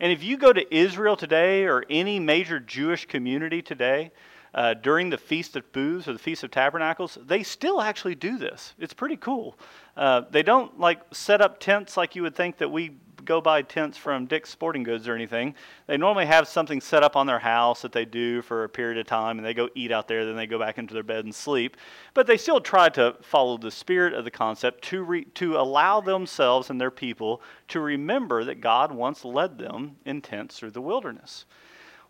And 0.00 0.10
if 0.10 0.24
you 0.24 0.38
go 0.38 0.52
to 0.52 0.74
Israel 0.74 1.14
today 1.14 1.64
or 1.64 1.84
any 1.90 2.18
major 2.18 2.58
Jewish 2.58 3.06
community 3.06 3.60
today, 3.60 4.10
uh, 4.54 4.74
during 4.74 5.10
the 5.10 5.18
Feast 5.18 5.56
of 5.56 5.70
Booths 5.72 6.08
or 6.08 6.12
the 6.12 6.18
Feast 6.18 6.42
of 6.42 6.50
Tabernacles, 6.50 7.18
they 7.24 7.42
still 7.42 7.80
actually 7.80 8.14
do 8.14 8.38
this. 8.38 8.74
It's 8.78 8.94
pretty 8.94 9.16
cool. 9.16 9.58
Uh, 9.96 10.22
they 10.30 10.42
don't 10.42 10.80
like 10.80 11.02
set 11.12 11.40
up 11.40 11.60
tents 11.60 11.96
like 11.96 12.16
you 12.16 12.22
would 12.22 12.34
think 12.34 12.58
that 12.58 12.70
we 12.70 12.96
go 13.24 13.40
buy 13.40 13.62
tents 13.62 13.96
from 13.96 14.26
Dick's 14.26 14.50
Sporting 14.50 14.82
Goods 14.82 15.08
or 15.08 15.14
anything, 15.14 15.54
they 15.86 15.96
normally 15.96 16.26
have 16.26 16.48
something 16.48 16.80
set 16.80 17.02
up 17.02 17.16
on 17.16 17.26
their 17.26 17.38
house 17.38 17.82
that 17.82 17.92
they 17.92 18.04
do 18.04 18.42
for 18.42 18.64
a 18.64 18.68
period 18.68 18.98
of 18.98 19.06
time 19.06 19.38
and 19.38 19.46
they 19.46 19.54
go 19.54 19.68
eat 19.74 19.92
out 19.92 20.08
there, 20.08 20.24
then 20.24 20.36
they 20.36 20.46
go 20.46 20.58
back 20.58 20.78
into 20.78 20.94
their 20.94 21.02
bed 21.02 21.24
and 21.24 21.34
sleep. 21.34 21.76
But 22.14 22.26
they 22.26 22.36
still 22.36 22.60
try 22.60 22.88
to 22.90 23.16
follow 23.22 23.56
the 23.58 23.70
spirit 23.70 24.14
of 24.14 24.24
the 24.24 24.30
concept 24.30 24.82
to, 24.84 25.02
re, 25.02 25.24
to 25.34 25.56
allow 25.56 26.00
themselves 26.00 26.70
and 26.70 26.80
their 26.80 26.90
people 26.90 27.42
to 27.68 27.80
remember 27.80 28.44
that 28.44 28.60
God 28.60 28.92
once 28.92 29.24
led 29.24 29.58
them 29.58 29.96
in 30.04 30.22
tents 30.22 30.58
through 30.58 30.72
the 30.72 30.80
wilderness. 30.80 31.44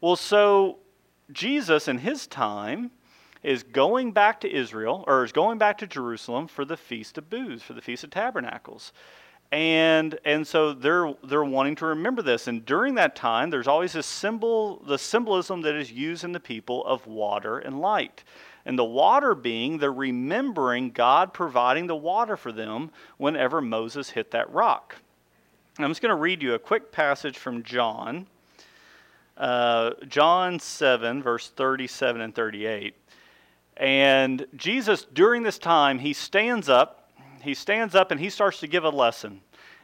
Well, 0.00 0.16
so 0.16 0.78
Jesus 1.32 1.88
in 1.88 1.98
his 1.98 2.26
time 2.26 2.90
is 3.42 3.62
going 3.62 4.12
back 4.12 4.40
to 4.40 4.52
Israel, 4.52 5.04
or 5.06 5.24
is 5.24 5.32
going 5.32 5.58
back 5.58 5.78
to 5.78 5.86
Jerusalem 5.86 6.46
for 6.46 6.64
the 6.64 6.76
Feast 6.76 7.16
of 7.16 7.30
Booths, 7.30 7.62
for 7.62 7.72
the 7.72 7.80
Feast 7.80 8.04
of 8.04 8.10
Tabernacles. 8.10 8.92
And, 9.52 10.16
and 10.24 10.46
so 10.46 10.72
they're, 10.72 11.12
they're 11.24 11.44
wanting 11.44 11.74
to 11.76 11.86
remember 11.86 12.22
this. 12.22 12.46
And 12.46 12.64
during 12.64 12.94
that 12.94 13.16
time, 13.16 13.50
there's 13.50 13.66
always 13.66 13.92
this 13.92 14.06
symbol, 14.06 14.82
the 14.86 14.98
symbolism 14.98 15.62
that 15.62 15.74
is 15.74 15.90
used 15.90 16.22
in 16.22 16.32
the 16.32 16.40
people 16.40 16.84
of 16.86 17.06
water 17.06 17.58
and 17.58 17.80
light. 17.80 18.22
And 18.64 18.78
the 18.78 18.84
water 18.84 19.34
being, 19.34 19.78
they're 19.78 19.92
remembering 19.92 20.90
God 20.90 21.32
providing 21.32 21.88
the 21.88 21.96
water 21.96 22.36
for 22.36 22.52
them 22.52 22.90
whenever 23.16 23.60
Moses 23.60 24.10
hit 24.10 24.30
that 24.30 24.52
rock. 24.52 24.96
I'm 25.78 25.90
just 25.90 26.02
going 26.02 26.10
to 26.10 26.20
read 26.20 26.42
you 26.42 26.54
a 26.54 26.58
quick 26.58 26.92
passage 26.92 27.38
from 27.38 27.62
John. 27.62 28.26
Uh, 29.36 29.92
John 30.06 30.60
7, 30.60 31.22
verse 31.22 31.48
37 31.48 32.20
and 32.20 32.34
38. 32.34 32.94
And 33.78 34.46
Jesus, 34.54 35.06
during 35.12 35.42
this 35.42 35.58
time, 35.58 35.98
he 35.98 36.12
stands 36.12 36.68
up. 36.68 36.99
He 37.42 37.54
stands 37.54 37.94
up 37.94 38.10
and 38.10 38.20
he 38.20 38.30
starts 38.30 38.60
to 38.60 38.66
give 38.66 38.84
a 38.84 38.90
lesson. 38.90 39.40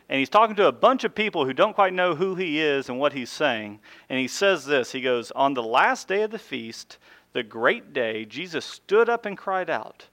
And 0.09 0.19
he's 0.19 0.29
talking 0.29 0.57
to 0.57 0.69
a 0.69 0.73
bunch 0.73 1.05
of 1.05 1.15
people 1.15 1.45
who 1.45 1.53
don't 1.53 1.75
quite 1.75 1.93
know 1.93 2.15
who 2.15 2.37
he 2.37 2.61
is 2.61 2.89
and 2.89 2.99
what 2.99 3.13
he's 3.13 3.31
saying. 3.31 3.81
And 4.09 4.19
he 4.19 4.29
says 4.29 4.65
this 4.65 4.93
He 4.93 5.01
goes, 5.01 5.31
On 5.33 5.55
the 5.55 5.63
last 5.63 6.09
day 6.09 6.23
of 6.23 6.31
the 6.31 6.39
feast, 6.39 6.99
the 7.33 7.43
great 7.43 7.93
day, 7.93 8.25
Jesus 8.25 8.65
stood 8.65 9.09
up 9.09 9.27
and 9.27 9.37
cried 9.37 9.69
out, 9.69 10.07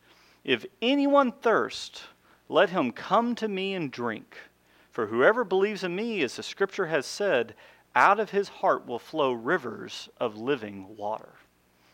If 0.44 0.66
anyone 0.82 1.32
thirst, 1.32 2.04
let 2.50 2.70
him 2.70 2.92
come 2.92 3.36
to 3.36 3.48
me 3.48 3.76
and 3.76 3.92
drink. 3.92 4.38
For 4.92 5.08
whoever 5.08 5.44
believes 5.44 5.84
in 5.84 5.96
me, 5.96 6.22
as 6.22 6.36
the 6.36 6.44
scripture 6.44 6.88
has 6.88 7.06
said, 7.06 7.56
out 7.96 8.20
of 8.20 8.32
his 8.32 8.48
heart 8.48 8.88
will 8.88 9.00
flow 9.00 9.32
rivers 9.32 10.10
of 10.20 10.38
living 10.38 10.98
water 10.98 11.34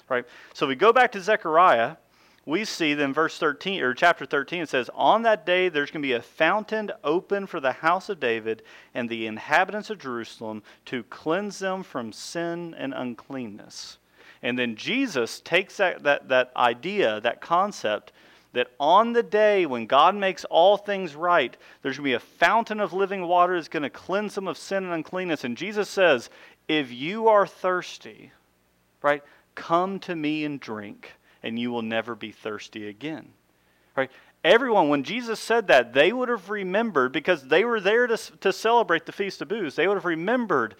right? 0.09 0.25
So 0.53 0.67
we 0.67 0.75
go 0.75 0.91
back 0.91 1.11
to 1.13 1.21
Zechariah, 1.21 1.95
we 2.45 2.65
see 2.65 2.93
then 2.93 3.13
verse 3.13 3.37
13 3.37 3.81
or 3.81 3.93
chapter 3.93 4.25
13 4.25 4.63
it 4.63 4.69
says 4.69 4.89
on 4.93 5.23
that 5.23 5.45
day 5.45 5.69
there's 5.69 5.91
going 5.91 6.01
to 6.01 6.07
be 6.07 6.13
a 6.13 6.21
fountain 6.21 6.91
open 7.03 7.45
for 7.45 7.59
the 7.59 7.71
house 7.71 8.09
of 8.09 8.19
David 8.19 8.63
and 8.93 9.09
the 9.09 9.27
inhabitants 9.27 9.89
of 9.89 9.99
Jerusalem 9.99 10.63
to 10.85 11.03
cleanse 11.03 11.59
them 11.59 11.83
from 11.83 12.11
sin 12.11 12.73
and 12.77 12.93
uncleanness. 12.93 13.97
And 14.41 14.57
then 14.57 14.75
Jesus 14.75 15.41
takes 15.41 15.77
that, 15.77 16.03
that, 16.03 16.29
that 16.29 16.51
idea, 16.55 17.19
that 17.21 17.41
concept, 17.41 18.13
that 18.53 18.71
on 18.79 19.13
the 19.13 19.21
day 19.21 19.65
when 19.65 19.85
God 19.85 20.15
makes 20.15 20.45
all 20.45 20.77
things 20.77 21.15
right, 21.15 21.55
there's 21.81 21.97
going 21.97 22.05
to 22.05 22.09
be 22.09 22.13
a 22.13 22.19
fountain 22.19 22.79
of 22.79 22.93
living 22.93 23.27
water 23.27 23.55
that's 23.55 23.67
going 23.67 23.83
to 23.83 23.89
cleanse 23.89 24.35
them 24.35 24.47
of 24.47 24.57
sin 24.57 24.85
and 24.85 24.93
uncleanness. 24.93 25.43
And 25.43 25.57
Jesus 25.57 25.89
says, 25.89 26.29
if 26.67 26.91
you 26.91 27.27
are 27.27 27.45
thirsty, 27.45 28.31
right, 29.01 29.23
Come 29.59 29.99
to 29.99 30.15
me 30.15 30.45
and 30.45 30.57
drink, 30.57 31.15
and 31.43 31.57
you 31.57 31.71
will 31.71 31.81
never 31.81 32.15
be 32.15 32.31
thirsty 32.31 32.87
again. 32.87 33.29
Right? 33.95 34.11
Everyone, 34.43 34.89
when 34.89 35.03
Jesus 35.03 35.39
said 35.39 35.67
that, 35.67 35.93
they 35.93 36.13
would 36.13 36.29
have 36.29 36.49
remembered 36.49 37.11
because 37.11 37.43
they 37.43 37.65
were 37.65 37.81
there 37.81 38.07
to, 38.07 38.17
to 38.39 38.53
celebrate 38.53 39.05
the 39.05 39.11
Feast 39.11 39.41
of 39.41 39.49
Booths. 39.49 39.75
They 39.75 39.87
would 39.87 39.95
have 39.97 40.05
remembered 40.05 40.75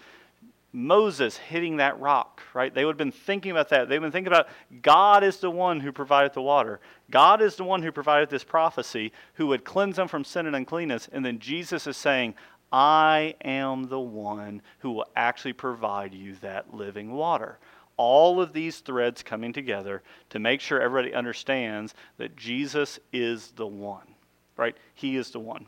Moses 0.72 1.36
hitting 1.36 1.76
that 1.76 1.98
rock, 2.00 2.42
right? 2.54 2.72
They 2.72 2.84
would 2.84 2.92
have 2.92 2.98
been 2.98 3.12
thinking 3.12 3.50
about 3.50 3.68
that. 3.70 3.88
They 3.88 3.98
would 3.98 4.04
have 4.04 4.12
been 4.12 4.24
thinking 4.24 4.32
about 4.32 4.48
God 4.82 5.24
is 5.24 5.38
the 5.38 5.50
one 5.50 5.80
who 5.80 5.92
provided 5.92 6.32
the 6.32 6.42
water. 6.42 6.80
God 7.10 7.42
is 7.42 7.56
the 7.56 7.64
one 7.64 7.82
who 7.82 7.90
provided 7.92 8.30
this 8.30 8.44
prophecy, 8.44 9.12
who 9.34 9.48
would 9.48 9.64
cleanse 9.64 9.96
them 9.96 10.08
from 10.08 10.24
sin 10.24 10.46
and 10.46 10.54
uncleanness. 10.54 11.08
And 11.12 11.24
then 11.24 11.38
Jesus 11.38 11.86
is 11.86 11.96
saying, 11.96 12.34
I 12.72 13.34
am 13.44 13.88
the 13.88 14.00
one 14.00 14.62
who 14.78 14.92
will 14.92 15.06
actually 15.16 15.54
provide 15.54 16.14
you 16.14 16.36
that 16.36 16.72
living 16.72 17.12
water 17.12 17.58
all 18.00 18.40
of 18.40 18.54
these 18.54 18.78
threads 18.78 19.22
coming 19.22 19.52
together 19.52 20.02
to 20.30 20.38
make 20.38 20.62
sure 20.62 20.80
everybody 20.80 21.12
understands 21.12 21.94
that 22.16 22.34
Jesus 22.34 22.98
is 23.12 23.50
the 23.56 23.66
one, 23.66 24.06
right? 24.56 24.74
He 24.94 25.16
is 25.16 25.30
the 25.30 25.38
one. 25.38 25.66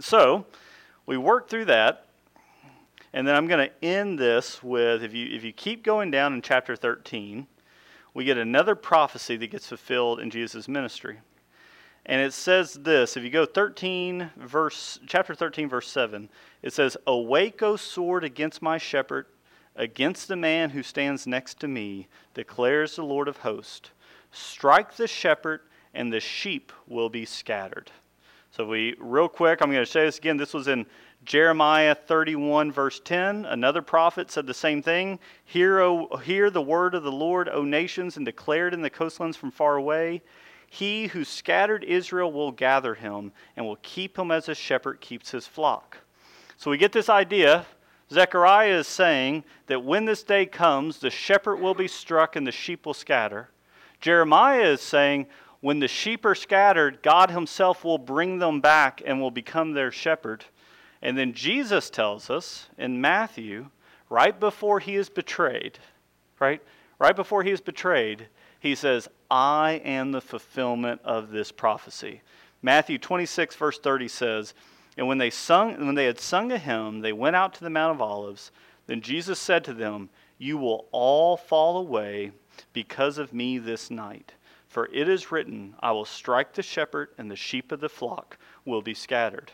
So, 0.00 0.44
we 1.06 1.16
work 1.16 1.48
through 1.48 1.66
that, 1.66 2.06
and 3.12 3.28
then 3.28 3.36
I'm 3.36 3.46
going 3.46 3.68
to 3.68 3.84
end 3.84 4.18
this 4.18 4.60
with 4.60 5.04
if 5.04 5.14
you, 5.14 5.28
if 5.30 5.44
you 5.44 5.52
keep 5.52 5.84
going 5.84 6.10
down 6.10 6.34
in 6.34 6.42
chapter 6.42 6.74
13, 6.74 7.46
we 8.12 8.24
get 8.24 8.36
another 8.36 8.74
prophecy 8.74 9.36
that 9.36 9.52
gets 9.52 9.68
fulfilled 9.68 10.18
in 10.18 10.30
Jesus' 10.30 10.66
ministry. 10.66 11.18
And 12.06 12.20
it 12.20 12.32
says 12.32 12.74
this 12.74 13.16
if 13.16 13.22
you 13.22 13.30
go 13.30 13.46
13 13.46 14.30
verse 14.36 14.98
chapter 15.06 15.34
13 15.34 15.68
verse 15.68 15.86
7 15.86 16.28
it 16.62 16.72
says 16.72 16.96
awake 17.06 17.62
o 17.62 17.76
sword 17.76 18.24
against 18.24 18.62
my 18.62 18.78
shepherd 18.78 19.26
Against 19.76 20.28
the 20.28 20.36
man 20.36 20.70
who 20.70 20.82
stands 20.82 21.26
next 21.26 21.60
to 21.60 21.68
me, 21.68 22.08
declares 22.34 22.96
the 22.96 23.04
Lord 23.04 23.28
of 23.28 23.38
hosts, 23.38 23.90
strike 24.32 24.96
the 24.96 25.06
shepherd, 25.06 25.60
and 25.94 26.12
the 26.12 26.20
sheep 26.20 26.72
will 26.86 27.08
be 27.08 27.24
scattered. 27.24 27.90
So, 28.52 28.66
we, 28.66 28.96
real 28.98 29.28
quick, 29.28 29.62
I'm 29.62 29.70
going 29.70 29.84
to 29.84 29.90
say 29.90 30.04
this 30.04 30.18
again. 30.18 30.36
This 30.36 30.52
was 30.52 30.66
in 30.66 30.86
Jeremiah 31.24 31.94
31, 31.94 32.72
verse 32.72 33.00
10. 33.04 33.44
Another 33.44 33.80
prophet 33.80 34.30
said 34.30 34.46
the 34.46 34.54
same 34.54 34.82
thing. 34.82 35.20
Hear, 35.44 35.78
o, 35.80 36.16
hear 36.16 36.50
the 36.50 36.60
word 36.60 36.96
of 36.96 37.04
the 37.04 37.12
Lord, 37.12 37.48
O 37.48 37.62
nations, 37.62 38.16
and 38.16 38.26
declare 38.26 38.66
it 38.66 38.74
in 38.74 38.82
the 38.82 38.90
coastlands 38.90 39.36
from 39.36 39.52
far 39.52 39.76
away. 39.76 40.22
He 40.68 41.06
who 41.06 41.24
scattered 41.24 41.84
Israel 41.84 42.32
will 42.32 42.50
gather 42.50 42.94
him, 42.94 43.30
and 43.56 43.64
will 43.64 43.78
keep 43.82 44.18
him 44.18 44.32
as 44.32 44.48
a 44.48 44.54
shepherd 44.54 45.00
keeps 45.00 45.30
his 45.30 45.46
flock. 45.46 45.98
So, 46.56 46.72
we 46.72 46.76
get 46.76 46.90
this 46.90 47.08
idea 47.08 47.66
Zechariah 48.12 48.78
is 48.78 48.88
saying 48.88 49.44
that 49.66 49.84
when 49.84 50.04
this 50.04 50.22
day 50.22 50.44
comes, 50.46 50.98
the 50.98 51.10
shepherd 51.10 51.56
will 51.56 51.74
be 51.74 51.86
struck 51.86 52.34
and 52.34 52.46
the 52.46 52.52
sheep 52.52 52.86
will 52.86 52.94
scatter. 52.94 53.50
Jeremiah 54.00 54.72
is 54.72 54.80
saying 54.80 55.26
when 55.60 55.78
the 55.78 55.88
sheep 55.88 56.24
are 56.24 56.34
scattered, 56.34 57.02
God 57.02 57.30
Himself 57.30 57.84
will 57.84 57.98
bring 57.98 58.38
them 58.38 58.60
back 58.60 59.02
and 59.04 59.20
will 59.20 59.30
become 59.30 59.72
their 59.72 59.92
shepherd. 59.92 60.44
And 61.02 61.16
then 61.16 61.34
Jesus 61.34 61.88
tells 61.88 62.30
us 62.30 62.68
in 62.78 63.00
Matthew, 63.00 63.68
right 64.08 64.38
before 64.38 64.80
He 64.80 64.96
is 64.96 65.08
betrayed, 65.08 65.78
right? 66.40 66.62
Right 66.98 67.16
before 67.16 67.42
He 67.42 67.50
is 67.50 67.60
betrayed, 67.60 68.26
He 68.58 68.74
says, 68.74 69.08
I 69.30 69.82
am 69.84 70.12
the 70.12 70.20
fulfillment 70.20 71.00
of 71.04 71.30
this 71.30 71.52
prophecy. 71.52 72.22
Matthew 72.62 72.98
26, 72.98 73.54
verse 73.56 73.78
30 73.78 74.08
says, 74.08 74.54
and 74.96 75.06
when 75.06 75.18
they, 75.18 75.30
sung, 75.30 75.86
when 75.86 75.94
they 75.94 76.06
had 76.06 76.20
sung 76.20 76.52
a 76.52 76.58
hymn, 76.58 77.00
they 77.00 77.12
went 77.12 77.36
out 77.36 77.54
to 77.54 77.64
the 77.64 77.70
Mount 77.70 77.94
of 77.94 78.02
Olives. 78.02 78.50
Then 78.86 79.00
Jesus 79.00 79.38
said 79.38 79.64
to 79.64 79.72
them, 79.72 80.10
You 80.38 80.58
will 80.58 80.86
all 80.92 81.36
fall 81.36 81.78
away 81.78 82.32
because 82.72 83.18
of 83.18 83.32
me 83.32 83.58
this 83.58 83.90
night. 83.90 84.34
For 84.68 84.88
it 84.92 85.08
is 85.08 85.32
written, 85.32 85.74
I 85.80 85.92
will 85.92 86.04
strike 86.04 86.52
the 86.52 86.62
shepherd, 86.62 87.08
and 87.18 87.30
the 87.30 87.36
sheep 87.36 87.72
of 87.72 87.80
the 87.80 87.88
flock 87.88 88.38
will 88.64 88.82
be 88.82 88.94
scattered. 88.94 89.52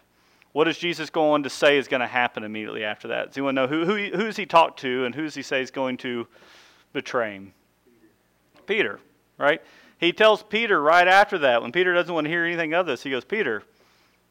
What 0.53 0.65
does 0.65 0.79
Jesus 0.79 1.11
go 1.11 1.33
on 1.33 1.43
to 1.43 1.51
say 1.51 1.77
is 1.77 1.89
going 1.89 2.01
to 2.01 2.07
happen 2.07 2.43
immediately 2.43 2.83
after 2.83 3.09
that? 3.09 3.29
Does 3.29 3.37
anyone 3.37 3.55
know 3.55 3.67
who, 3.67 3.85
who 3.85 4.17
who's 4.17 4.37
he 4.37 4.47
talked 4.47 4.81
to 4.81 5.05
and 5.05 5.15
who's 5.15 5.35
he 5.35 5.43
say 5.43 5.61
is 5.61 5.71
going 5.71 5.99
to 5.99 6.27
betray 6.93 7.35
him? 7.35 7.53
Peter, 8.67 8.99
right? 9.39 9.63
He 9.99 10.13
tells 10.13 10.43
Peter 10.43 10.81
right 10.81 11.07
after 11.07 11.39
that, 11.39 11.63
when 11.63 11.73
Peter 11.73 11.95
doesn't 11.95 12.15
want 12.15 12.25
to 12.25 12.31
hear 12.31 12.45
anything 12.45 12.75
of 12.75 12.87
this, 12.87 13.03
he 13.03 13.11
goes, 13.11 13.25
Peter, 13.25 13.63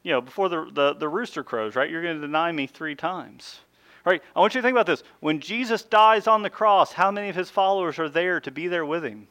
you 0.06 0.12
know, 0.12 0.22
before 0.22 0.50
the, 0.50 0.70
the, 0.72 0.94
the 0.94 1.10
rooster 1.10 1.44
crows, 1.44 1.76
right? 1.76 1.90
You're 1.90 2.04
going 2.04 2.22
to 2.22 2.22
deny 2.22 2.52
me 2.52 2.68
three 2.68 2.94
times. 2.94 3.60
Right? 4.06 4.22
I 4.36 4.40
want 4.40 4.54
you 4.54 4.62
to 4.62 4.66
think 4.66 4.76
about 4.76 4.86
this. 4.86 5.02
When 5.20 5.40
Jesus 5.40 5.82
dies 5.82 6.28
on 6.28 6.44
the 6.44 6.50
cross, 6.50 6.92
how 6.92 7.10
many 7.10 7.28
of 7.28 7.36
his 7.36 7.50
followers 7.50 7.98
are 7.98 8.08
there 8.08 8.40
to 8.42 8.52
be 8.52 8.68
there 8.68 8.86
with 8.86 9.04
him? 9.04 9.28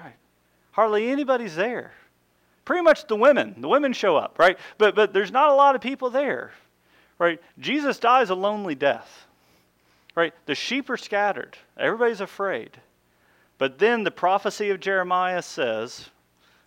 Right. 0.00 0.14
Hardly 0.70 1.10
anybody's 1.10 1.56
there. 1.56 1.90
Pretty 2.64 2.84
much 2.84 3.08
the 3.08 3.16
women. 3.16 3.56
The 3.60 3.66
women 3.66 3.92
show 3.92 4.16
up, 4.16 4.38
right? 4.38 4.56
But 4.76 4.94
but 4.94 5.12
there's 5.12 5.32
not 5.32 5.50
a 5.50 5.54
lot 5.54 5.74
of 5.74 5.80
people 5.80 6.10
there. 6.10 6.52
Right? 7.18 7.40
Jesus 7.58 7.98
dies 7.98 8.30
a 8.30 8.36
lonely 8.36 8.76
death. 8.76 9.26
Right? 10.14 10.32
The 10.46 10.54
sheep 10.54 10.88
are 10.90 10.96
scattered. 10.96 11.58
Everybody's 11.76 12.20
afraid. 12.20 12.70
But 13.56 13.80
then 13.80 14.04
the 14.04 14.12
prophecy 14.12 14.70
of 14.70 14.78
Jeremiah 14.78 15.42
says, 15.42 16.08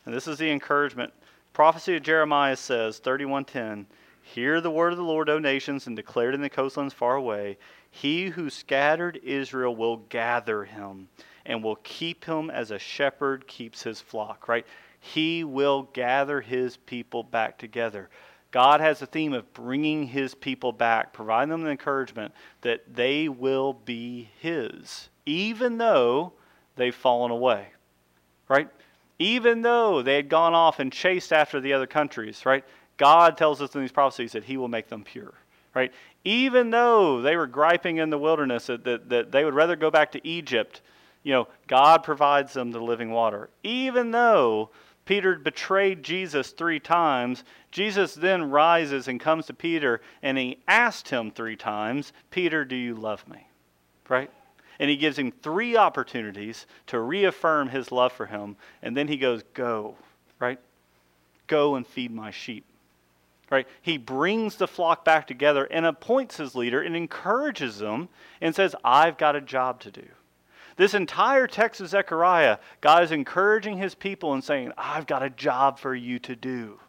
and 0.05 0.13
this 0.13 0.27
is 0.27 0.37
the 0.37 0.51
encouragement 0.51 1.13
prophecy 1.53 1.95
of 1.95 2.03
Jeremiah 2.03 2.55
says, 2.55 2.99
31:10, 2.99 3.85
Hear 4.21 4.61
the 4.61 4.71
word 4.71 4.93
of 4.93 4.97
the 4.97 5.03
Lord, 5.03 5.29
O 5.29 5.39
nations, 5.39 5.87
and 5.87 5.95
declare 5.95 6.29
it 6.29 6.35
in 6.35 6.41
the 6.41 6.49
coastlands 6.49 6.93
far 6.93 7.15
away. 7.15 7.57
He 7.89 8.29
who 8.29 8.49
scattered 8.49 9.19
Israel 9.23 9.75
will 9.75 9.97
gather 9.97 10.63
him 10.63 11.09
and 11.45 11.63
will 11.63 11.77
keep 11.77 12.23
him 12.25 12.49
as 12.49 12.71
a 12.71 12.79
shepherd 12.79 13.47
keeps 13.47 13.83
his 13.83 13.99
flock, 13.99 14.47
right? 14.47 14.65
He 14.99 15.43
will 15.43 15.89
gather 15.93 16.39
his 16.39 16.77
people 16.77 17.23
back 17.23 17.57
together. 17.57 18.09
God 18.51 18.79
has 18.81 19.01
a 19.01 19.05
theme 19.05 19.33
of 19.33 19.51
bringing 19.53 20.05
his 20.05 20.35
people 20.35 20.71
back, 20.71 21.13
providing 21.13 21.49
them 21.49 21.63
the 21.63 21.71
encouragement 21.71 22.33
that 22.61 22.81
they 22.93 23.27
will 23.27 23.73
be 23.73 24.29
his, 24.39 25.09
even 25.25 25.77
though 25.77 26.33
they've 26.75 26.93
fallen 26.93 27.31
away. 27.31 27.67
Right? 28.47 28.69
Even 29.21 29.61
though 29.61 30.01
they 30.01 30.15
had 30.15 30.29
gone 30.29 30.53
off 30.53 30.79
and 30.79 30.91
chased 30.91 31.31
after 31.31 31.61
the 31.61 31.73
other 31.73 31.87
countries, 31.87 32.45
right? 32.45 32.65
God 32.97 33.37
tells 33.37 33.61
us 33.61 33.75
in 33.75 33.81
these 33.81 33.91
prophecies 33.91 34.31
that 34.31 34.43
he 34.43 34.57
will 34.57 34.67
make 34.67 34.89
them 34.89 35.03
pure. 35.03 35.33
Right? 35.73 35.93
Even 36.25 36.71
though 36.71 37.21
they 37.21 37.37
were 37.37 37.47
griping 37.47 37.97
in 37.97 38.09
the 38.09 38.17
wilderness 38.17 38.65
that, 38.65 38.83
that, 38.83 39.09
that 39.09 39.31
they 39.31 39.45
would 39.45 39.53
rather 39.53 39.75
go 39.75 39.89
back 39.89 40.11
to 40.13 40.27
Egypt, 40.27 40.81
you 41.23 41.31
know, 41.31 41.47
God 41.67 42.03
provides 42.03 42.53
them 42.53 42.71
the 42.71 42.81
living 42.81 43.11
water. 43.11 43.49
Even 43.63 44.11
though 44.11 44.71
Peter 45.05 45.35
betrayed 45.35 46.03
Jesus 46.03 46.51
three 46.51 46.79
times. 46.79 47.43
Jesus 47.71 48.13
then 48.13 48.49
rises 48.49 49.07
and 49.07 49.19
comes 49.19 49.45
to 49.47 49.53
Peter 49.53 50.01
and 50.21 50.37
he 50.37 50.59
asked 50.67 51.09
him 51.09 51.31
three 51.31 51.55
times, 51.55 52.13
Peter, 52.29 52.63
do 52.63 52.75
you 52.75 52.95
love 52.95 53.27
me? 53.27 53.47
Right? 54.07 54.31
And 54.81 54.89
he 54.89 54.97
gives 54.97 55.17
him 55.17 55.31
three 55.31 55.77
opportunities 55.77 56.65
to 56.87 56.99
reaffirm 56.99 57.69
his 57.69 57.91
love 57.91 58.11
for 58.13 58.25
him. 58.25 58.57
And 58.81 58.97
then 58.97 59.07
he 59.07 59.15
goes, 59.15 59.43
Go, 59.53 59.95
right? 60.39 60.59
Go 61.45 61.75
and 61.75 61.85
feed 61.85 62.11
my 62.11 62.31
sheep. 62.31 62.65
Right? 63.51 63.67
He 63.83 63.97
brings 63.97 64.55
the 64.55 64.67
flock 64.67 65.05
back 65.05 65.27
together 65.27 65.65
and 65.65 65.85
appoints 65.85 66.37
his 66.37 66.55
leader 66.55 66.81
and 66.81 66.95
encourages 66.95 67.77
them 67.77 68.09
and 68.41 68.55
says, 68.55 68.75
I've 68.83 69.19
got 69.19 69.35
a 69.35 69.41
job 69.41 69.81
to 69.81 69.91
do. 69.91 70.07
This 70.77 70.95
entire 70.95 71.45
text 71.45 71.79
of 71.79 71.89
Zechariah, 71.89 72.57
God 72.79 73.03
is 73.03 73.11
encouraging 73.11 73.77
his 73.77 73.93
people 73.93 74.33
and 74.33 74.43
saying, 74.43 74.71
I've 74.77 75.05
got 75.05 75.21
a 75.21 75.29
job 75.29 75.77
for 75.77 75.93
you 75.93 76.17
to 76.19 76.35
do. 76.35 76.79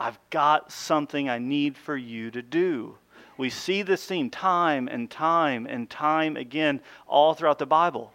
I've 0.00 0.18
got 0.30 0.72
something 0.72 1.28
I 1.28 1.38
need 1.38 1.76
for 1.76 1.96
you 1.96 2.32
to 2.32 2.42
do. 2.42 2.96
We 3.38 3.48
see 3.48 3.82
this 3.82 4.04
theme 4.04 4.28
time 4.28 4.88
and 4.88 5.10
time 5.10 5.64
and 5.64 5.88
time 5.88 6.36
again 6.36 6.80
all 7.06 7.32
throughout 7.32 7.58
the 7.58 7.66
Bible. 7.66 8.12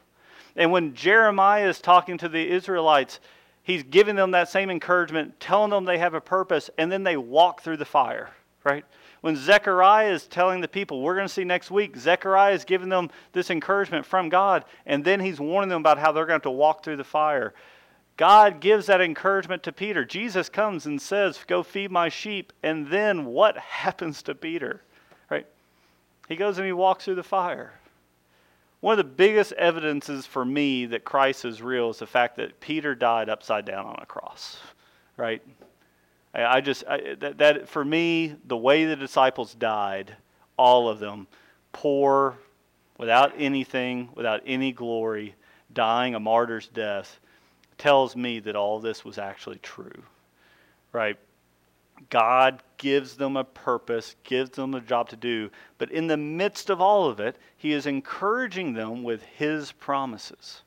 And 0.56 0.72
when 0.72 0.94
Jeremiah 0.94 1.68
is 1.68 1.82
talking 1.82 2.18
to 2.20 2.30
the 2.30 2.52
Israelites, 2.52 3.20
he's 3.64 3.84
giving 3.84 4.16
them 4.16 4.32
that 4.32 4.50
same 4.50 4.70
encouragement, 4.70 5.40
telling 5.40 5.72
them 5.72 5.86
they 5.86 5.98
have 5.98 6.14
a 6.14 6.22
purpose, 6.22 6.70
and 6.78 6.92
then 6.92 7.04
they 7.04 7.18
walk 7.18 7.62
through 7.62 7.78
the 7.78 7.86
fire, 7.86 8.30
right? 8.64 8.86
When 9.22 9.38
Zechariah 9.38 10.12
is 10.12 10.28
telling 10.28 10.60
the 10.60 10.68
people, 10.68 11.02
we're 11.02 11.16
going 11.16 11.28
to 11.28 11.34
see 11.34 11.46
next 11.46 11.72
week, 11.72 11.96
Zechariah 11.96 12.54
is 12.54 12.66
giving 12.66 12.90
them 12.90 13.10
this 13.32 13.50
encouragement 13.50 14.06
from 14.06 14.28
God, 14.28 14.66
and 14.86 15.04
then 15.04 15.22
he's 15.22 15.40
warning 15.40 15.70
them 15.70 15.80
about 15.80 15.98
how 15.98 16.12
they're 16.12 16.26
going 16.26 16.42
to, 16.42 16.44
to 16.44 16.52
walk 16.52 16.84
through 16.84 16.98
the 16.98 17.04
fire. 17.06 17.54
God 18.18 18.60
gives 18.60 18.88
that 18.88 19.02
encouragement 19.02 19.64
to 19.64 19.72
Peter. 19.72 20.06
Jesus 20.06 20.50
comes 20.50 20.86
and 20.86 21.02
says, 21.02 21.40
Go 21.48 21.64
feed 21.64 21.90
my 21.90 22.10
sheep. 22.10 22.54
And 22.62 22.88
then 22.88 23.26
what 23.26 23.58
happens 23.58 24.22
to 24.24 24.36
Peter? 24.36 24.82
He 26.28 26.36
goes 26.36 26.58
and 26.58 26.66
he 26.66 26.74
walks 26.74 27.06
through 27.06 27.16
the 27.16 27.24
fire. 27.24 27.74
One 28.80 28.94
of 28.94 28.98
the 28.98 29.12
biggest 29.12 29.54
evidences 29.54 30.26
for 30.26 30.44
me 30.44 30.86
that 30.88 31.06
Christ 31.06 31.46
is 31.46 31.62
real 31.62 31.90
is 31.90 32.00
the 32.00 32.08
fact 32.08 32.36
that 32.36 32.60
Peter 32.60 32.96
died 32.96 33.30
upside 33.30 33.66
down 33.66 33.86
on 33.86 33.98
a 34.02 34.06
cross. 34.06 34.60
Right? 35.16 35.42
I, 36.34 36.58
I 36.58 36.62
just, 36.62 36.84
I, 36.88 37.16
that, 37.20 37.38
that, 37.38 37.70
for 37.70 37.86
me, 37.86 38.36
the 38.46 38.58
way 38.58 38.86
the 38.86 38.96
disciples 38.96 39.54
died, 39.54 40.16
all 40.58 40.90
of 40.90 41.00
them, 41.00 41.28
poor, 41.72 42.38
without 42.98 43.34
anything, 43.38 44.10
without 44.16 44.42
any 44.46 44.72
glory, 44.72 45.36
dying 45.74 46.16
a 46.16 46.20
martyr's 46.20 46.68
death, 46.68 47.20
tells 47.78 48.16
me 48.16 48.40
that 48.40 48.56
all 48.56 48.80
this 48.80 49.06
was 49.06 49.18
actually 49.18 49.60
true. 49.60 50.04
Right? 50.92 51.18
God 52.10 52.62
gives 52.78 53.16
them 53.16 53.38
a 53.38 53.44
purpose, 53.44 54.16
gives 54.24 54.52
them 54.52 54.74
a 54.74 54.82
job 54.82 55.10
to 55.10 55.16
do, 55.16 55.50
but 55.78 55.92
in 55.92 56.08
the 56.08 56.18
midst 56.18 56.70
of 56.70 56.82
all 56.82 57.08
of 57.08 57.20
it, 57.20 57.38
He 57.58 57.72
is 57.72 57.86
encouraging 57.86 58.74
them 58.74 59.04
with 59.04 59.24
His 59.24 59.72
promises. 59.72 60.64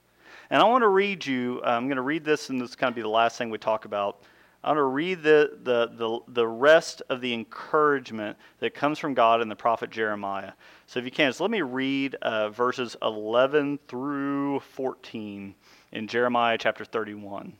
And 0.50 0.62
I 0.62 0.66
want 0.66 0.82
to 0.82 0.88
read 0.88 1.26
you, 1.26 1.62
I'm 1.64 1.86
going 1.86 1.96
to 1.96 2.02
read 2.02 2.24
this, 2.24 2.50
and 2.50 2.60
this 2.60 2.70
is 2.70 2.76
going 2.76 2.92
to 2.92 2.94
be 2.94 3.02
the 3.02 3.08
last 3.08 3.36
thing 3.36 3.50
we 3.50 3.58
talk 3.58 3.84
about. 3.84 4.22
I 4.62 4.70
want 4.70 4.78
to 4.78 4.84
read 4.84 5.22
the, 5.22 5.58
the, 5.62 5.90
the, 5.94 6.18
the 6.26 6.46
rest 6.46 7.02
of 7.08 7.20
the 7.20 7.32
encouragement 7.32 8.36
that 8.58 8.74
comes 8.74 8.98
from 8.98 9.14
God 9.14 9.40
in 9.40 9.48
the 9.48 9.54
prophet 9.54 9.90
Jeremiah. 9.90 10.52
So 10.86 10.98
if 10.98 11.04
you 11.04 11.12
can, 11.12 11.32
so 11.32 11.44
let 11.44 11.52
me 11.52 11.62
read 11.62 12.16
uh, 12.16 12.48
verses 12.48 12.96
11 13.02 13.78
through 13.86 14.60
14 14.60 15.54
in 15.92 16.08
Jeremiah 16.08 16.58
chapter 16.58 16.84
31. 16.84 17.52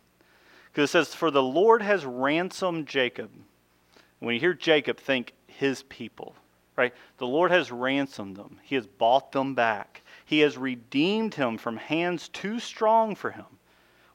Because 0.73 0.91
it 0.91 0.93
says, 0.93 1.15
For 1.15 1.31
the 1.31 1.43
Lord 1.43 1.81
has 1.83 2.05
ransomed 2.05 2.89
Jacob. 2.89 3.31
When 4.21 4.35
you 4.35 4.41
hear 4.41 4.55
Jacob, 4.55 4.99
think 4.99 5.33
his 5.47 5.83
people, 5.85 6.35
right? 6.77 6.95
The 7.19 7.27
Lord 7.27 7.51
has 7.51 7.71
ransomed 7.71 8.37
them, 8.37 8.59
he 8.63 8.75
has 8.75 8.87
bought 8.87 9.33
them 9.33 9.55
back. 9.55 10.03
He 10.25 10.41
has 10.41 10.59
redeemed 10.59 11.35
him 11.35 11.57
from 11.57 11.77
hands 11.77 12.29
too 12.29 12.59
strong 12.59 13.15
for 13.15 13.31
him. 13.31 13.45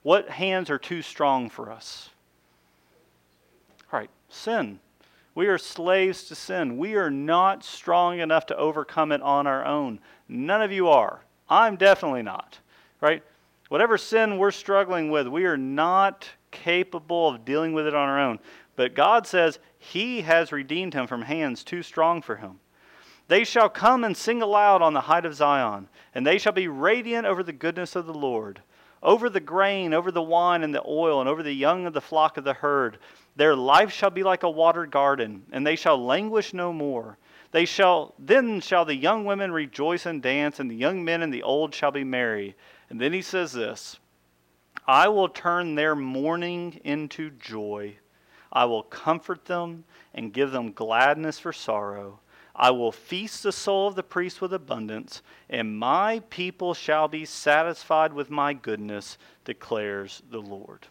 What 0.03 0.29
hands 0.29 0.69
are 0.69 0.77
too 0.77 1.01
strong 1.01 1.49
for 1.49 1.71
us? 1.71 2.09
All 3.91 3.99
right, 3.99 4.09
sin. 4.27 4.79
We 5.33 5.47
are 5.47 5.57
slaves 5.57 6.25
to 6.25 6.35
sin. 6.35 6.77
We 6.77 6.95
are 6.95 7.09
not 7.09 7.63
strong 7.63 8.19
enough 8.19 8.45
to 8.47 8.57
overcome 8.57 9.13
it 9.13 9.21
on 9.21 9.47
our 9.47 9.65
own. 9.65 9.99
None 10.27 10.61
of 10.61 10.73
you 10.73 10.89
are. 10.89 11.21
I'm 11.47 11.77
definitely 11.77 12.23
not. 12.23 12.59
Right? 12.99 13.23
Whatever 13.69 13.97
sin 13.97 14.37
we're 14.37 14.51
struggling 14.51 15.11
with, 15.11 15.27
we 15.27 15.45
are 15.45 15.57
not 15.57 16.27
capable 16.51 17.29
of 17.29 17.45
dealing 17.45 17.71
with 17.71 17.87
it 17.87 17.95
on 17.95 18.09
our 18.09 18.19
own. 18.19 18.39
But 18.75 18.93
God 18.93 19.27
says 19.27 19.59
He 19.77 20.21
has 20.21 20.51
redeemed 20.51 20.93
him 20.93 21.07
from 21.07 21.23
hands 21.23 21.63
too 21.63 21.83
strong 21.83 22.21
for 22.21 22.37
him. 22.37 22.59
They 23.27 23.43
shall 23.43 23.69
come 23.69 24.03
and 24.03 24.15
sing 24.15 24.41
aloud 24.41 24.81
on 24.81 24.93
the 24.93 25.01
height 25.01 25.25
of 25.25 25.35
Zion, 25.35 25.87
and 26.13 26.27
they 26.27 26.37
shall 26.37 26.51
be 26.51 26.67
radiant 26.67 27.25
over 27.25 27.43
the 27.43 27.53
goodness 27.53 27.95
of 27.95 28.05
the 28.05 28.13
Lord. 28.13 28.61
Over 29.03 29.29
the 29.29 29.39
grain, 29.39 29.93
over 29.93 30.11
the 30.11 30.21
wine 30.21 30.63
and 30.63 30.75
the 30.75 30.83
oil, 30.85 31.21
and 31.21 31.29
over 31.29 31.41
the 31.41 31.53
young 31.53 31.85
of 31.85 31.93
the 31.93 32.01
flock 32.01 32.37
of 32.37 32.43
the 32.43 32.53
herd. 32.53 32.97
Their 33.35 33.55
life 33.55 33.91
shall 33.91 34.09
be 34.09 34.23
like 34.23 34.43
a 34.43 34.49
watered 34.49 34.91
garden, 34.91 35.43
and 35.51 35.65
they 35.65 35.75
shall 35.75 36.03
languish 36.03 36.53
no 36.53 36.73
more. 36.73 37.17
They 37.51 37.65
shall 37.65 38.13
then 38.19 38.61
shall 38.61 38.85
the 38.85 38.95
young 38.95 39.25
women 39.25 39.51
rejoice 39.51 40.05
and 40.05 40.21
dance, 40.21 40.59
and 40.59 40.69
the 40.69 40.75
young 40.75 41.03
men 41.03 41.21
and 41.21 41.33
the 41.33 41.43
old 41.43 41.73
shall 41.73 41.91
be 41.91 42.03
merry. 42.03 42.55
And 42.89 42.99
then 42.99 43.13
he 43.13 43.21
says 43.21 43.53
this 43.53 43.99
I 44.87 45.07
will 45.07 45.29
turn 45.29 45.75
their 45.75 45.95
mourning 45.95 46.79
into 46.83 47.29
joy. 47.31 47.97
I 48.51 48.65
will 48.65 48.83
comfort 48.83 49.45
them 49.45 49.85
and 50.13 50.33
give 50.33 50.51
them 50.51 50.71
gladness 50.71 51.39
for 51.39 51.53
sorrow. 51.53 52.19
I 52.55 52.71
will 52.71 52.91
feast 52.91 53.43
the 53.43 53.51
soul 53.51 53.87
of 53.87 53.95
the 53.95 54.03
priest 54.03 54.41
with 54.41 54.53
abundance, 54.53 55.21
and 55.49 55.77
my 55.77 56.21
people 56.29 56.73
shall 56.73 57.07
be 57.07 57.25
satisfied 57.25 58.13
with 58.13 58.29
my 58.29 58.53
goodness, 58.53 59.17
declares 59.45 60.21
the 60.29 60.41
Lord. 60.41 60.87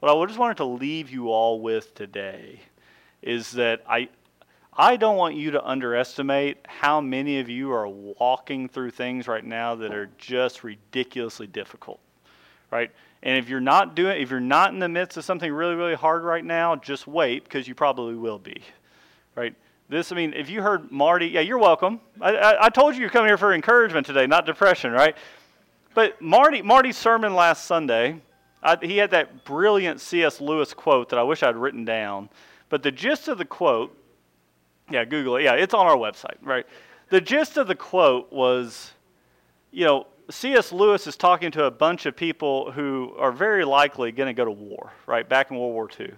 What 0.00 0.16
I 0.16 0.26
just 0.26 0.38
wanted 0.38 0.58
to 0.58 0.64
leave 0.64 1.10
you 1.10 1.30
all 1.30 1.60
with 1.60 1.94
today 1.94 2.60
is 3.22 3.52
that 3.52 3.82
I, 3.88 4.08
I 4.76 4.96
don't 4.96 5.16
want 5.16 5.36
you 5.36 5.52
to 5.52 5.64
underestimate 5.64 6.58
how 6.66 7.00
many 7.00 7.38
of 7.38 7.48
you 7.48 7.72
are 7.72 7.88
walking 7.88 8.68
through 8.68 8.90
things 8.90 9.28
right 9.28 9.44
now 9.44 9.74
that 9.76 9.94
are 9.94 10.10
just 10.18 10.64
ridiculously 10.64 11.46
difficult, 11.46 12.00
right? 12.70 12.90
And 13.22 13.38
if 13.38 13.48
you're 13.48 13.60
not 13.60 13.94
doing, 13.94 14.20
if 14.20 14.30
you're 14.30 14.40
not 14.40 14.72
in 14.72 14.78
the 14.78 14.88
midst 14.88 15.16
of 15.16 15.24
something 15.24 15.52
really, 15.52 15.74
really 15.74 15.94
hard 15.94 16.24
right 16.24 16.44
now, 16.44 16.76
just 16.76 17.06
wait 17.06 17.44
because 17.44 17.68
you 17.68 17.74
probably 17.74 18.14
will 18.14 18.38
be, 18.38 18.62
right? 19.36 19.54
This, 19.88 20.10
I 20.10 20.16
mean, 20.16 20.32
if 20.34 20.50
you 20.50 20.62
heard 20.62 20.90
Marty, 20.90 21.26
yeah, 21.26 21.40
you're 21.40 21.58
welcome. 21.58 22.00
I, 22.20 22.34
I, 22.34 22.64
I 22.66 22.68
told 22.68 22.94
you 22.94 23.00
you're 23.00 23.10
coming 23.10 23.28
here 23.28 23.38
for 23.38 23.52
encouragement 23.52 24.06
today, 24.06 24.26
not 24.26 24.46
depression, 24.46 24.90
right? 24.90 25.16
But 25.94 26.20
Marty, 26.20 26.62
Marty's 26.62 26.96
sermon 26.96 27.34
last 27.34 27.66
Sunday 27.66 28.20
I, 28.62 28.76
he 28.80 28.96
had 28.96 29.10
that 29.10 29.44
brilliant 29.44 30.00
C.S. 30.00 30.40
Lewis 30.40 30.72
quote 30.72 31.08
that 31.08 31.18
I 31.18 31.22
wish 31.22 31.42
I'd 31.42 31.56
written 31.56 31.84
down. 31.84 32.28
But 32.68 32.82
the 32.82 32.92
gist 32.92 33.28
of 33.28 33.38
the 33.38 33.44
quote, 33.44 33.96
yeah, 34.90 35.04
Google 35.04 35.36
it. 35.36 35.42
Yeah, 35.42 35.54
it's 35.54 35.74
on 35.74 35.86
our 35.86 35.96
website, 35.96 36.36
right? 36.42 36.66
The 37.10 37.20
gist 37.20 37.56
of 37.56 37.66
the 37.66 37.74
quote 37.74 38.32
was, 38.32 38.92
you 39.72 39.84
know, 39.84 40.06
C.S. 40.30 40.72
Lewis 40.72 41.06
is 41.06 41.16
talking 41.16 41.50
to 41.52 41.64
a 41.64 41.70
bunch 41.70 42.06
of 42.06 42.16
people 42.16 42.70
who 42.70 43.14
are 43.18 43.32
very 43.32 43.64
likely 43.64 44.12
going 44.12 44.28
to 44.28 44.34
go 44.34 44.44
to 44.44 44.50
war, 44.50 44.92
right? 45.06 45.28
Back 45.28 45.50
in 45.50 45.56
World 45.56 45.74
War 45.74 45.88
II. 45.98 46.12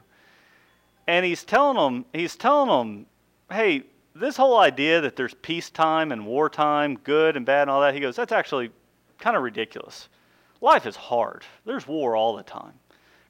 And 1.07 1.25
he's 1.25 1.45
telling 1.45 1.77
them, 1.77 2.05
he's 2.12 2.37
telling 2.37 2.69
them, 2.69 3.07
hey, 3.51 3.83
this 4.14 4.37
whole 4.37 4.59
idea 4.59 5.01
that 5.01 5.17
there's 5.17 5.35
peacetime 5.35 6.12
and 6.12 6.27
wartime, 6.27 6.97
good 6.97 7.37
and 7.37 7.45
bad 7.45 7.62
and 7.62 7.71
all 7.71 7.81
that, 7.81 7.95
he 7.95 8.01
goes, 8.01 8.17
that's 8.17 8.33
actually 8.33 8.71
kind 9.19 9.37
of 9.37 9.43
ridiculous 9.43 10.09
life 10.64 10.87
is 10.87 10.97
hard. 10.97 11.45
There's 11.64 11.87
war 11.87 12.17
all 12.17 12.37
the 12.37 12.43
time. 12.43 12.73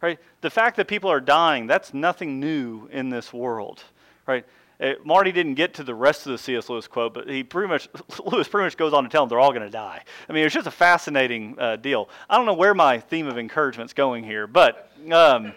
Right? 0.01 0.19
The 0.41 0.51
fact 0.51 0.77
that 0.77 0.89
people 0.89 1.11
are 1.11 1.21
dying, 1.21 1.67
that's 1.67 1.93
nothing 1.93 2.39
new 2.39 2.89
in 2.93 3.11
this 3.11 3.33
world. 3.33 3.83
Right? 4.27 4.45
It, 4.79 4.99
uh, 4.99 5.01
Marty 5.05 5.33
didn't 5.33 5.55
get 5.55 5.75
to 5.75 5.85
the 5.85 5.95
rest 5.95 6.27
of 6.27 6.33
the 6.33 6.39
C.S. 6.39 6.69
Lewis 6.69 6.89
quote, 6.89 7.15
but 7.15 7.29
he 7.29 7.45
pretty 7.45 7.69
much 7.69 7.89
Lewis 8.25 8.49
pretty 8.49 8.67
much 8.67 8.77
goes 8.77 8.93
on 8.93 9.05
to 9.05 9.11
tell 9.11 9.23
them 9.23 9.29
they're 9.29 9.41
all 9.41 9.53
going 9.53 9.63
to 9.63 9.71
die. 9.71 10.03
I 10.29 10.33
mean, 10.33 10.45
it's 10.45 10.55
just 10.55 10.67
a 10.67 10.73
fascinating 10.73 11.57
uh, 11.59 11.77
deal. 11.77 12.09
I 12.29 12.37
don't 12.37 12.47
know 12.47 12.55
where 12.55 12.75
my 12.75 12.99
theme 12.99 13.27
of 13.27 13.39
encouragement's 13.39 13.93
going 13.93 14.25
here, 14.25 14.47
but 14.47 14.91
um, 15.13 15.53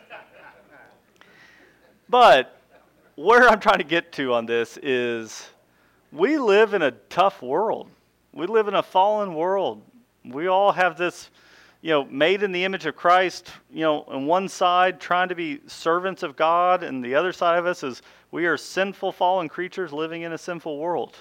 but 2.10 2.62
where 3.16 3.50
I'm 3.50 3.60
trying 3.60 3.80
to 3.80 3.84
get 3.84 4.12
to 4.14 4.34
on 4.34 4.46
this 4.46 4.78
is 4.84 5.50
we 6.12 6.38
live 6.38 6.74
in 6.74 6.82
a 6.82 6.92
tough 6.92 7.42
world. 7.42 7.90
We 8.32 8.46
live 8.46 8.68
in 8.68 8.76
a 8.76 8.84
fallen 8.84 9.34
world. 9.34 9.82
We 10.24 10.48
all 10.48 10.72
have 10.72 10.98
this, 10.98 11.30
you 11.88 11.94
know, 11.94 12.04
made 12.12 12.44
in 12.44 12.52
the 12.52 12.66
image 12.66 12.86
of 12.86 12.98
Christ, 12.98 13.50
you 13.72 13.80
know, 13.80 14.04
on 14.10 14.26
one 14.26 14.50
side 14.50 15.00
trying 15.00 15.30
to 15.30 15.36
be 15.36 15.62
servants 15.68 16.22
of 16.22 16.36
God, 16.36 16.84
and 16.84 17.02
the 17.02 17.16
other 17.16 17.32
side 17.32 17.58
of 17.58 17.66
us 17.66 17.82
is 17.82 18.02
we 18.30 18.46
are 18.46 18.58
sinful, 18.58 19.14
fallen 19.14 19.48
creatures 19.48 19.94
living 19.94 20.24
in 20.24 20.34
a 20.34 20.38
sinful 20.38 20.80
world. 20.80 21.16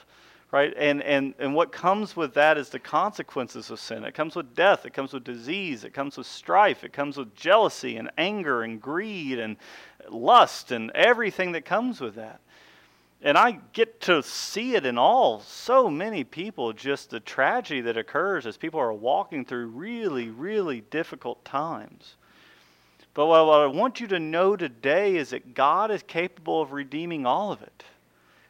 Right? 0.51 0.75
And, 0.77 1.05
and, 1.05 1.35
and 1.39 1.55
what 1.55 1.71
comes 1.71 2.17
with 2.17 2.35
that 2.35 2.59
is 2.59 2.69
the 2.69 2.81
consequences 2.81 3.71
of 3.71 3.79
sin. 3.79 4.03
It 4.03 4.15
comes 4.15 4.35
with 4.35 4.57
death, 4.57 4.85
it 4.87 4.93
comes 4.93 5.13
with 5.13 5.23
disease, 5.23 5.85
it 5.85 5.95
comes 5.95 6.17
with 6.17 6.27
strife, 6.27 6.83
it 6.83 6.93
comes 6.93 7.17
with 7.17 7.33
jealousy 7.37 7.97
and 7.97 8.11
anger 8.19 8.65
and 8.65 8.83
greed 8.83 9.39
and 9.39 9.59
lust 10.11 10.73
and 10.73 10.91
everything 10.97 11.53
that 11.53 11.65
comes 11.65 12.01
with 12.01 12.17
that 12.17 12.41
and 13.27 13.37
I 13.37 13.59
get 13.73 14.03
to 14.03 14.23
see 14.23 14.77
it 14.77 14.87
in 14.87 14.97
all 14.97 15.41
so 15.41 15.91
many 15.91 16.23
people, 16.23 16.73
just 16.73 17.11
the 17.11 17.19
tragedy 17.19 17.81
that 17.81 17.97
occurs 17.97 18.47
as 18.47 18.57
people 18.57 18.79
are 18.79 18.93
walking 18.93 19.45
through 19.45 19.67
really, 19.67 20.29
really 20.29 20.83
difficult 20.83 21.45
times. 21.45 22.15
But 23.15 23.27
what 23.27 23.41
I 23.41 23.67
want 23.67 23.99
you 23.99 24.07
to 24.07 24.21
know 24.21 24.55
today 24.55 25.17
is 25.17 25.31
that 25.31 25.55
God 25.55 25.91
is 25.91 26.05
capable 26.05 26.63
of 26.63 26.71
redeeming 26.71 27.27
all 27.27 27.51
of 27.51 27.63
it. 27.63 27.83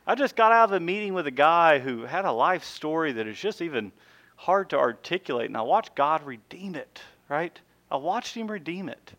I 0.07 0.15
just 0.15 0.37
got 0.37 0.53
out 0.53 0.69
of 0.69 0.73
a 0.73 0.81
meeting 0.81 1.15
with 1.15 1.27
a 1.27 1.31
guy 1.31 1.79
who 1.79 2.03
had 2.03 2.27
a 2.27 2.33
life 2.33 2.63
story 2.63 3.13
that 3.13 3.27
is 3.27 3.39
just 3.39 3.63
even 3.63 3.93
hard 4.37 4.69
to 4.71 4.79
articulate, 4.79 5.47
and 5.47 5.57
I 5.57 5.63
watched 5.63 5.95
God 5.95 6.23
redeem 6.27 6.75
it, 6.75 7.01
right? 7.31 7.59
I 7.91 7.97
watched 7.97 8.35
him 8.35 8.51
redeem 8.51 8.91
it. 8.91 9.13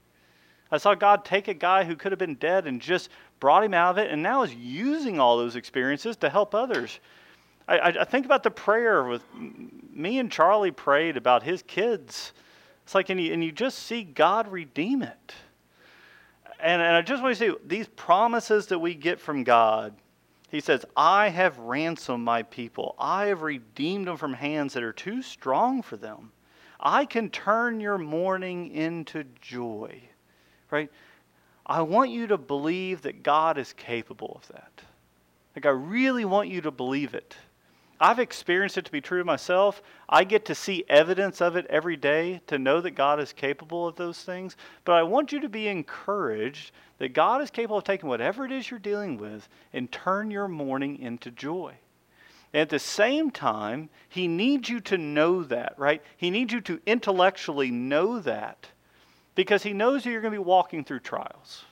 I 0.72 0.78
saw 0.78 0.96
God 0.96 1.24
take 1.24 1.48
a 1.48 1.54
guy 1.54 1.84
who 1.84 1.96
could 1.96 2.12
have 2.12 2.20
been 2.20 2.36
dead 2.36 2.68
and 2.68 2.82
just 2.82 3.10
brought 3.40 3.64
him 3.64 3.74
out 3.74 3.92
of 3.92 3.98
it, 3.98 4.12
and 4.12 4.22
now 4.22 4.44
is 4.44 4.54
using 4.54 5.20
all 5.20 5.38
those 5.38 5.56
experiences 5.56 6.18
to 6.18 6.30
help 6.30 6.56
others. 6.56 7.00
I, 7.68 7.80
I, 7.80 8.04
think 8.06 8.26
about 8.26 8.44
the 8.44 8.52
prayer 8.52 9.04
with 9.04 9.24
me 9.92 10.20
and 10.20 10.32
Charlie 10.32 10.72
prayed 10.72 11.18
about 11.18 11.44
his 11.44 11.62
kids. 11.64 12.32
It's 12.84 12.96
like, 12.96 13.10
and 13.10 13.20
you, 13.20 13.34
and 13.34 13.44
you 13.44 13.52
just 13.52 13.80
see 13.80 14.04
God 14.04 14.48
redeem 14.50 15.04
it. 15.04 15.34
And, 16.60 16.82
and 16.82 16.96
I 16.96 17.02
just 17.02 17.22
want 17.22 17.38
to 17.38 17.52
say 17.52 17.56
these 17.66 17.88
promises 17.88 18.68
that 18.68 18.80
we 18.80 18.96
get 18.96 19.20
from 19.20 19.44
God. 19.44 19.94
He 20.50 20.62
says, 20.62 20.86
I 20.96 21.28
have 21.28 21.60
ransomed 21.60 22.24
my 22.24 22.44
people. 22.44 22.96
I 22.98 23.26
have 23.26 23.42
redeemed 23.42 24.08
them 24.08 24.16
from 24.16 24.34
hands 24.34 24.74
that 24.74 24.84
are 24.84 24.94
too 24.94 25.22
strong 25.22 25.82
for 25.82 25.98
them. 25.98 26.32
I 26.80 27.06
can 27.06 27.30
turn 27.30 27.82
your 27.82 27.98
mourning 27.98 28.72
into 28.72 29.26
joy. 29.42 30.02
Right? 30.72 30.90
I 31.68 31.82
want 31.82 32.12
you 32.12 32.28
to 32.28 32.38
believe 32.38 33.02
that 33.02 33.24
God 33.24 33.58
is 33.58 33.74
capable 33.74 34.40
of 34.42 34.48
that. 34.56 34.82
Like, 35.54 35.66
I 35.66 35.72
really 35.72 36.24
want 36.24 36.48
you 36.48 36.62
to 36.62 36.72
believe 36.72 37.14
it. 37.14 37.36
I've 38.00 38.20
experienced 38.20 38.78
it 38.78 38.86
to 38.86 38.92
be 38.92 39.02
true 39.02 39.24
myself. 39.24 39.82
I 40.08 40.24
get 40.24 40.46
to 40.46 40.56
see 40.56 40.86
evidence 40.88 41.42
of 41.42 41.56
it 41.56 41.66
every 41.66 41.98
day 41.98 42.42
to 42.48 42.60
know 42.60 42.80
that 42.82 42.92
God 42.92 43.20
is 43.20 43.34
capable 43.34 43.88
of 43.88 43.96
those 43.96 44.24
things. 44.24 44.56
But 44.86 44.94
I 44.94 45.04
want 45.04 45.32
you 45.32 45.42
to 45.42 45.50
be 45.50 45.68
encouraged 45.68 46.72
that 47.00 47.14
God 47.14 47.42
is 47.42 47.50
capable 47.50 47.80
of 47.80 47.84
taking 47.84 48.08
whatever 48.08 48.46
it 48.46 48.52
is 48.52 48.70
you're 48.70 48.80
dealing 48.80 49.18
with 49.18 49.50
and 49.74 49.92
turn 49.92 50.32
your 50.32 50.48
mourning 50.48 51.00
into 51.00 51.32
joy. 51.32 51.74
And 52.54 52.62
at 52.62 52.70
the 52.70 52.80
same 52.80 53.32
time, 53.32 53.90
He 54.08 54.28
needs 54.28 54.70
you 54.70 54.80
to 54.82 54.98
know 54.98 55.44
that, 55.44 55.74
right? 55.78 56.02
He 56.16 56.30
needs 56.30 56.54
you 56.54 56.62
to 56.62 56.80
intellectually 56.86 57.72
know 57.72 58.20
that 58.20 58.68
because 59.38 59.62
he 59.62 59.72
knows 59.72 60.04
you're 60.04 60.20
going 60.20 60.34
to 60.34 60.40
be 60.40 60.44
walking 60.44 60.84
through 60.84 61.00
trials. 61.00 61.64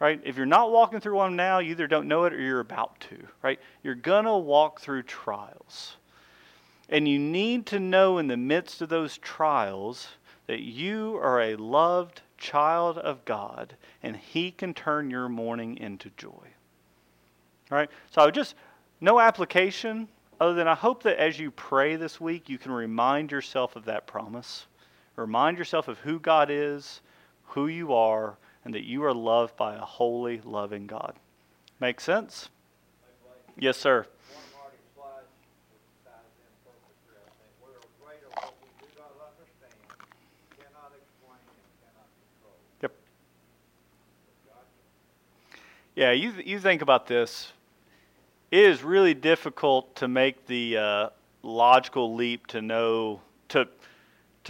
Right? 0.00 0.20
If 0.24 0.36
you're 0.36 0.44
not 0.44 0.72
walking 0.72 0.98
through 0.98 1.14
one 1.14 1.36
now, 1.36 1.60
you 1.60 1.70
either 1.70 1.86
don't 1.86 2.08
know 2.08 2.24
it 2.24 2.32
or 2.32 2.40
you're 2.40 2.60
about 2.60 2.98
to, 3.10 3.16
right? 3.42 3.60
You're 3.84 3.94
going 3.94 4.24
to 4.24 4.34
walk 4.34 4.80
through 4.80 5.04
trials. 5.04 5.96
And 6.88 7.06
you 7.06 7.18
need 7.18 7.66
to 7.66 7.78
know 7.78 8.18
in 8.18 8.26
the 8.26 8.36
midst 8.36 8.82
of 8.82 8.88
those 8.88 9.18
trials 9.18 10.08
that 10.48 10.62
you 10.62 11.16
are 11.22 11.40
a 11.40 11.54
loved 11.56 12.22
child 12.38 12.98
of 12.98 13.24
God 13.24 13.76
and 14.02 14.16
he 14.16 14.50
can 14.50 14.74
turn 14.74 15.10
your 15.10 15.28
mourning 15.28 15.76
into 15.76 16.10
joy. 16.16 16.30
All 17.70 17.78
right? 17.78 17.90
So 18.10 18.22
I 18.22 18.24
would 18.24 18.34
just 18.34 18.56
no 19.00 19.20
application 19.20 20.08
other 20.40 20.54
than 20.54 20.66
I 20.66 20.74
hope 20.74 21.04
that 21.04 21.18
as 21.18 21.38
you 21.38 21.52
pray 21.52 21.94
this 21.94 22.20
week 22.20 22.48
you 22.48 22.58
can 22.58 22.72
remind 22.72 23.30
yourself 23.30 23.76
of 23.76 23.84
that 23.84 24.08
promise 24.08 24.66
Remind 25.16 25.58
yourself 25.58 25.88
of 25.88 25.98
who 25.98 26.18
God 26.18 26.50
is, 26.50 27.00
who 27.44 27.66
you 27.66 27.92
are, 27.92 28.36
and 28.64 28.74
that 28.74 28.84
you 28.84 29.04
are 29.04 29.14
loved 29.14 29.56
by 29.56 29.74
a 29.74 29.80
holy, 29.80 30.40
loving 30.44 30.86
God. 30.86 31.14
Make 31.80 32.00
sense? 32.00 32.48
Yes, 33.58 33.76
sir. 33.76 34.06
Yep. 42.82 42.92
Yeah, 45.94 46.12
you, 46.12 46.32
you 46.44 46.58
think 46.60 46.82
about 46.82 47.06
this. 47.06 47.52
It 48.50 48.64
is 48.64 48.82
really 48.82 49.14
difficult 49.14 49.94
to 49.96 50.08
make 50.08 50.46
the 50.46 50.76
uh, 50.76 51.08
logical 51.42 52.14
leap 52.14 52.46
to 52.48 52.62
know, 52.62 53.20
to, 53.50 53.68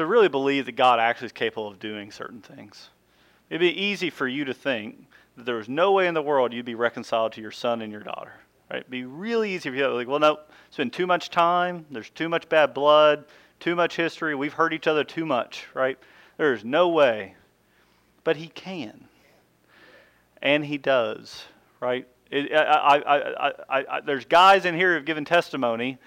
to 0.00 0.06
really 0.06 0.28
believe 0.28 0.64
that 0.64 0.76
God 0.76 0.98
actually 0.98 1.26
is 1.26 1.32
capable 1.32 1.68
of 1.68 1.78
doing 1.78 2.10
certain 2.10 2.40
things. 2.40 2.88
It'd 3.50 3.60
be 3.60 3.78
easy 3.78 4.08
for 4.08 4.26
you 4.26 4.46
to 4.46 4.54
think 4.54 4.96
that 5.36 5.44
there 5.44 5.56
was 5.56 5.68
no 5.68 5.92
way 5.92 6.06
in 6.06 6.14
the 6.14 6.22
world 6.22 6.54
you'd 6.54 6.64
be 6.64 6.74
reconciled 6.74 7.32
to 7.32 7.42
your 7.42 7.50
son 7.50 7.82
and 7.82 7.92
your 7.92 8.02
daughter. 8.02 8.32
Right? 8.70 8.78
It'd 8.78 8.90
be 8.90 9.04
really 9.04 9.52
easy 9.52 9.68
for 9.68 9.76
you 9.76 9.82
to 9.82 9.94
like, 9.94 10.08
well, 10.08 10.18
no, 10.18 10.38
it's 10.68 10.78
been 10.78 10.90
too 10.90 11.06
much 11.06 11.28
time. 11.28 11.84
There's 11.90 12.08
too 12.08 12.30
much 12.30 12.48
bad 12.48 12.72
blood, 12.72 13.26
too 13.58 13.76
much 13.76 13.94
history. 13.94 14.34
We've 14.34 14.54
hurt 14.54 14.72
each 14.72 14.86
other 14.86 15.04
too 15.04 15.26
much. 15.26 15.66
Right? 15.74 15.98
There's 16.38 16.64
no 16.64 16.88
way. 16.88 17.34
But 18.24 18.36
he 18.36 18.48
can. 18.48 19.04
And 20.40 20.64
he 20.64 20.78
does. 20.78 21.44
Right? 21.78 22.08
It, 22.30 22.50
I, 22.54 23.52
I, 23.68 23.84
I, 23.96 24.00
there's 24.00 24.24
guys 24.24 24.64
in 24.64 24.74
here 24.74 24.94
who've 24.94 25.04
given 25.04 25.26
testimony 25.26 25.98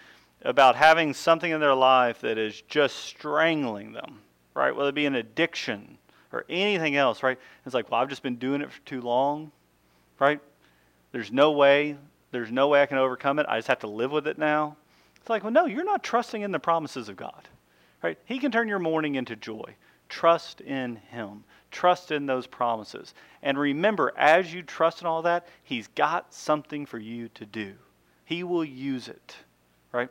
about 0.43 0.75
having 0.75 1.13
something 1.13 1.51
in 1.51 1.59
their 1.59 1.73
life 1.73 2.21
that 2.21 2.37
is 2.37 2.61
just 2.67 2.97
strangling 2.97 3.93
them, 3.93 4.19
right? 4.53 4.75
Whether 4.75 4.89
it 4.89 4.95
be 4.95 5.05
an 5.05 5.15
addiction 5.15 5.97
or 6.31 6.45
anything 6.49 6.95
else, 6.95 7.23
right? 7.23 7.39
It's 7.65 7.73
like, 7.73 7.89
well, 7.89 8.01
I've 8.01 8.09
just 8.09 8.23
been 8.23 8.35
doing 8.35 8.61
it 8.61 8.71
for 8.71 8.81
too 8.81 9.01
long, 9.01 9.51
right? 10.19 10.39
There's 11.11 11.31
no 11.31 11.51
way, 11.51 11.97
there's 12.31 12.51
no 12.51 12.67
way 12.67 12.81
I 12.81 12.85
can 12.85 12.97
overcome 12.97 13.39
it. 13.39 13.45
I 13.47 13.57
just 13.57 13.67
have 13.67 13.79
to 13.79 13.87
live 13.87 14.11
with 14.11 14.27
it 14.27 14.37
now. 14.37 14.75
It's 15.17 15.29
like, 15.29 15.43
well, 15.43 15.53
no, 15.53 15.65
you're 15.65 15.85
not 15.85 16.03
trusting 16.03 16.41
in 16.41 16.51
the 16.51 16.59
promises 16.59 17.07
of 17.07 17.15
God, 17.15 17.47
right? 18.01 18.17
He 18.25 18.39
can 18.39 18.51
turn 18.51 18.67
your 18.67 18.79
mourning 18.79 19.15
into 19.15 19.35
joy. 19.35 19.75
Trust 20.09 20.59
in 20.59 20.97
Him. 20.97 21.45
Trust 21.71 22.11
in 22.11 22.25
those 22.25 22.45
promises. 22.45 23.13
And 23.41 23.57
remember, 23.57 24.11
as 24.17 24.53
you 24.53 24.61
trust 24.61 25.01
in 25.01 25.07
all 25.07 25.21
that, 25.21 25.47
He's 25.63 25.87
got 25.87 26.33
something 26.33 26.85
for 26.85 26.99
you 26.99 27.29
to 27.29 27.45
do. 27.45 27.73
He 28.25 28.43
will 28.43 28.65
use 28.65 29.07
it 29.07 29.37
right? 29.93 30.09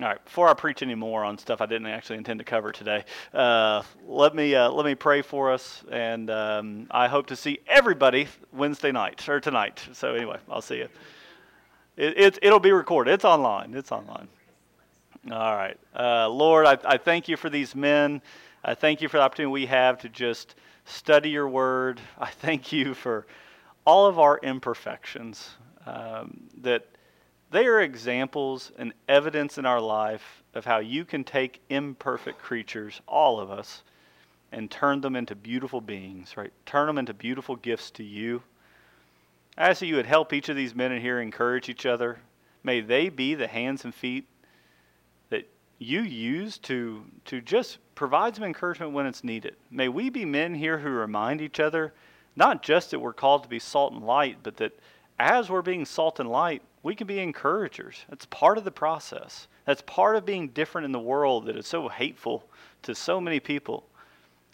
All 0.00 0.06
right. 0.06 0.24
Before 0.24 0.48
I 0.48 0.54
preach 0.54 0.82
any 0.82 0.94
more 0.94 1.24
on 1.24 1.38
stuff 1.38 1.60
I 1.60 1.66
didn't 1.66 1.88
actually 1.88 2.18
intend 2.18 2.38
to 2.38 2.44
cover 2.44 2.70
today, 2.70 3.04
uh, 3.34 3.82
let 4.06 4.34
me 4.34 4.54
uh, 4.54 4.70
let 4.70 4.86
me 4.86 4.94
pray 4.94 5.22
for 5.22 5.50
us, 5.50 5.82
and 5.90 6.30
um, 6.30 6.86
I 6.90 7.08
hope 7.08 7.26
to 7.28 7.36
see 7.36 7.58
everybody 7.66 8.28
Wednesday 8.52 8.92
night 8.92 9.28
or 9.28 9.40
tonight. 9.40 9.88
So 9.92 10.14
anyway, 10.14 10.36
I'll 10.48 10.62
see 10.62 10.76
you. 10.76 10.88
It, 11.96 12.18
it 12.18 12.38
it'll 12.42 12.60
be 12.60 12.70
recorded. 12.70 13.12
It's 13.12 13.24
online. 13.24 13.74
It's 13.74 13.90
online. 13.90 14.28
All 15.32 15.56
right, 15.56 15.76
uh, 15.98 16.28
Lord, 16.28 16.66
I, 16.66 16.78
I 16.84 16.96
thank 16.96 17.26
you 17.26 17.36
for 17.36 17.50
these 17.50 17.74
men. 17.74 18.22
I 18.62 18.74
thank 18.74 19.00
you 19.02 19.08
for 19.08 19.16
the 19.16 19.22
opportunity 19.22 19.50
we 19.50 19.66
have 19.66 19.98
to 20.02 20.08
just 20.08 20.54
study 20.84 21.30
your 21.30 21.48
word. 21.48 22.00
I 22.18 22.26
thank 22.26 22.72
you 22.72 22.94
for 22.94 23.26
all 23.84 24.06
of 24.06 24.18
our 24.18 24.38
imperfections 24.42 25.56
um, 25.86 26.42
that 26.58 26.86
they 27.50 27.66
are 27.66 27.80
examples 27.80 28.72
and 28.78 28.92
evidence 29.08 29.58
in 29.58 29.64
our 29.64 29.80
life 29.80 30.42
of 30.54 30.64
how 30.64 30.78
you 30.78 31.04
can 31.04 31.24
take 31.24 31.62
imperfect 31.70 32.38
creatures, 32.38 33.00
all 33.06 33.40
of 33.40 33.50
us, 33.50 33.82
and 34.52 34.70
turn 34.70 35.00
them 35.00 35.16
into 35.16 35.34
beautiful 35.34 35.80
beings, 35.80 36.36
right? 36.36 36.52
Turn 36.66 36.86
them 36.86 36.98
into 36.98 37.14
beautiful 37.14 37.56
gifts 37.56 37.90
to 37.92 38.04
you. 38.04 38.42
I 39.56 39.70
ask 39.70 39.80
that 39.80 39.86
you 39.86 39.96
would 39.96 40.06
help 40.06 40.32
each 40.32 40.48
of 40.48 40.56
these 40.56 40.74
men 40.74 40.92
in 40.92 41.00
here 41.00 41.20
encourage 41.20 41.68
each 41.68 41.86
other. 41.86 42.18
May 42.62 42.80
they 42.80 43.08
be 43.08 43.34
the 43.34 43.46
hands 43.46 43.84
and 43.84 43.94
feet 43.94 44.26
that 45.30 45.48
you 45.78 46.02
use 46.02 46.58
to, 46.58 47.04
to 47.26 47.40
just 47.40 47.78
provide 47.94 48.36
some 48.36 48.44
encouragement 48.44 48.92
when 48.92 49.06
it's 49.06 49.24
needed. 49.24 49.56
May 49.70 49.88
we 49.88 50.10
be 50.10 50.24
men 50.24 50.54
here 50.54 50.78
who 50.78 50.90
remind 50.90 51.40
each 51.40 51.60
other 51.60 51.92
not 52.36 52.62
just 52.62 52.92
that 52.92 53.00
we're 53.00 53.12
called 53.12 53.42
to 53.42 53.48
be 53.48 53.58
salt 53.58 53.92
and 53.92 54.04
light, 54.04 54.38
but 54.42 54.56
that 54.58 54.78
as 55.18 55.50
we're 55.50 55.62
being 55.62 55.84
salt 55.84 56.20
and 56.20 56.30
light, 56.30 56.62
we 56.82 56.94
can 56.94 57.06
be 57.06 57.18
encouragers. 57.18 58.04
That's 58.08 58.26
part 58.26 58.58
of 58.58 58.64
the 58.64 58.70
process. 58.70 59.48
That's 59.64 59.82
part 59.82 60.16
of 60.16 60.24
being 60.24 60.48
different 60.48 60.84
in 60.84 60.92
the 60.92 60.98
world 60.98 61.46
that 61.46 61.56
is 61.56 61.66
so 61.66 61.88
hateful 61.88 62.44
to 62.82 62.94
so 62.94 63.20
many 63.20 63.40
people. 63.40 63.84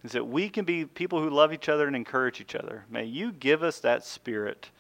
Is 0.03 0.13
that 0.13 0.27
we 0.27 0.49
can 0.49 0.65
be 0.65 0.85
people 0.85 1.21
who 1.21 1.31
love 1.31 1.53
each 1.53 1.69
other 1.69 1.87
and 1.87 1.97
encourage 1.97 2.41
each 2.41 2.55
other. 2.55 2.85
May 2.91 3.05
you 3.05 3.33
give 3.33 3.63
us 3.63 3.81
that 3.81 4.05
spirit 4.05 4.71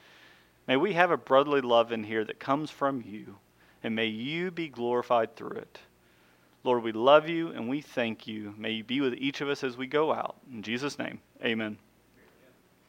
May 0.66 0.76
we 0.76 0.94
have 0.94 1.10
a 1.10 1.16
brotherly 1.16 1.60
love 1.60 1.92
in 1.92 2.04
here 2.04 2.24
that 2.24 2.40
comes 2.40 2.70
from 2.70 3.02
you, 3.06 3.36
and 3.82 3.94
may 3.94 4.06
you 4.06 4.50
be 4.50 4.68
glorified 4.68 5.36
through 5.36 5.58
it. 5.58 5.78
Lord, 6.62 6.82
we 6.82 6.92
love 6.92 7.28
you 7.28 7.48
and 7.50 7.68
we 7.68 7.82
thank 7.82 8.26
you. 8.26 8.54
May 8.56 8.70
you 8.70 8.84
be 8.84 9.02
with 9.02 9.14
each 9.14 9.42
of 9.42 9.50
us 9.50 9.62
as 9.62 9.76
we 9.76 9.86
go 9.86 10.14
out. 10.14 10.36
In 10.50 10.62
Jesus' 10.62 10.98
name, 10.98 11.20
amen. 11.44 11.76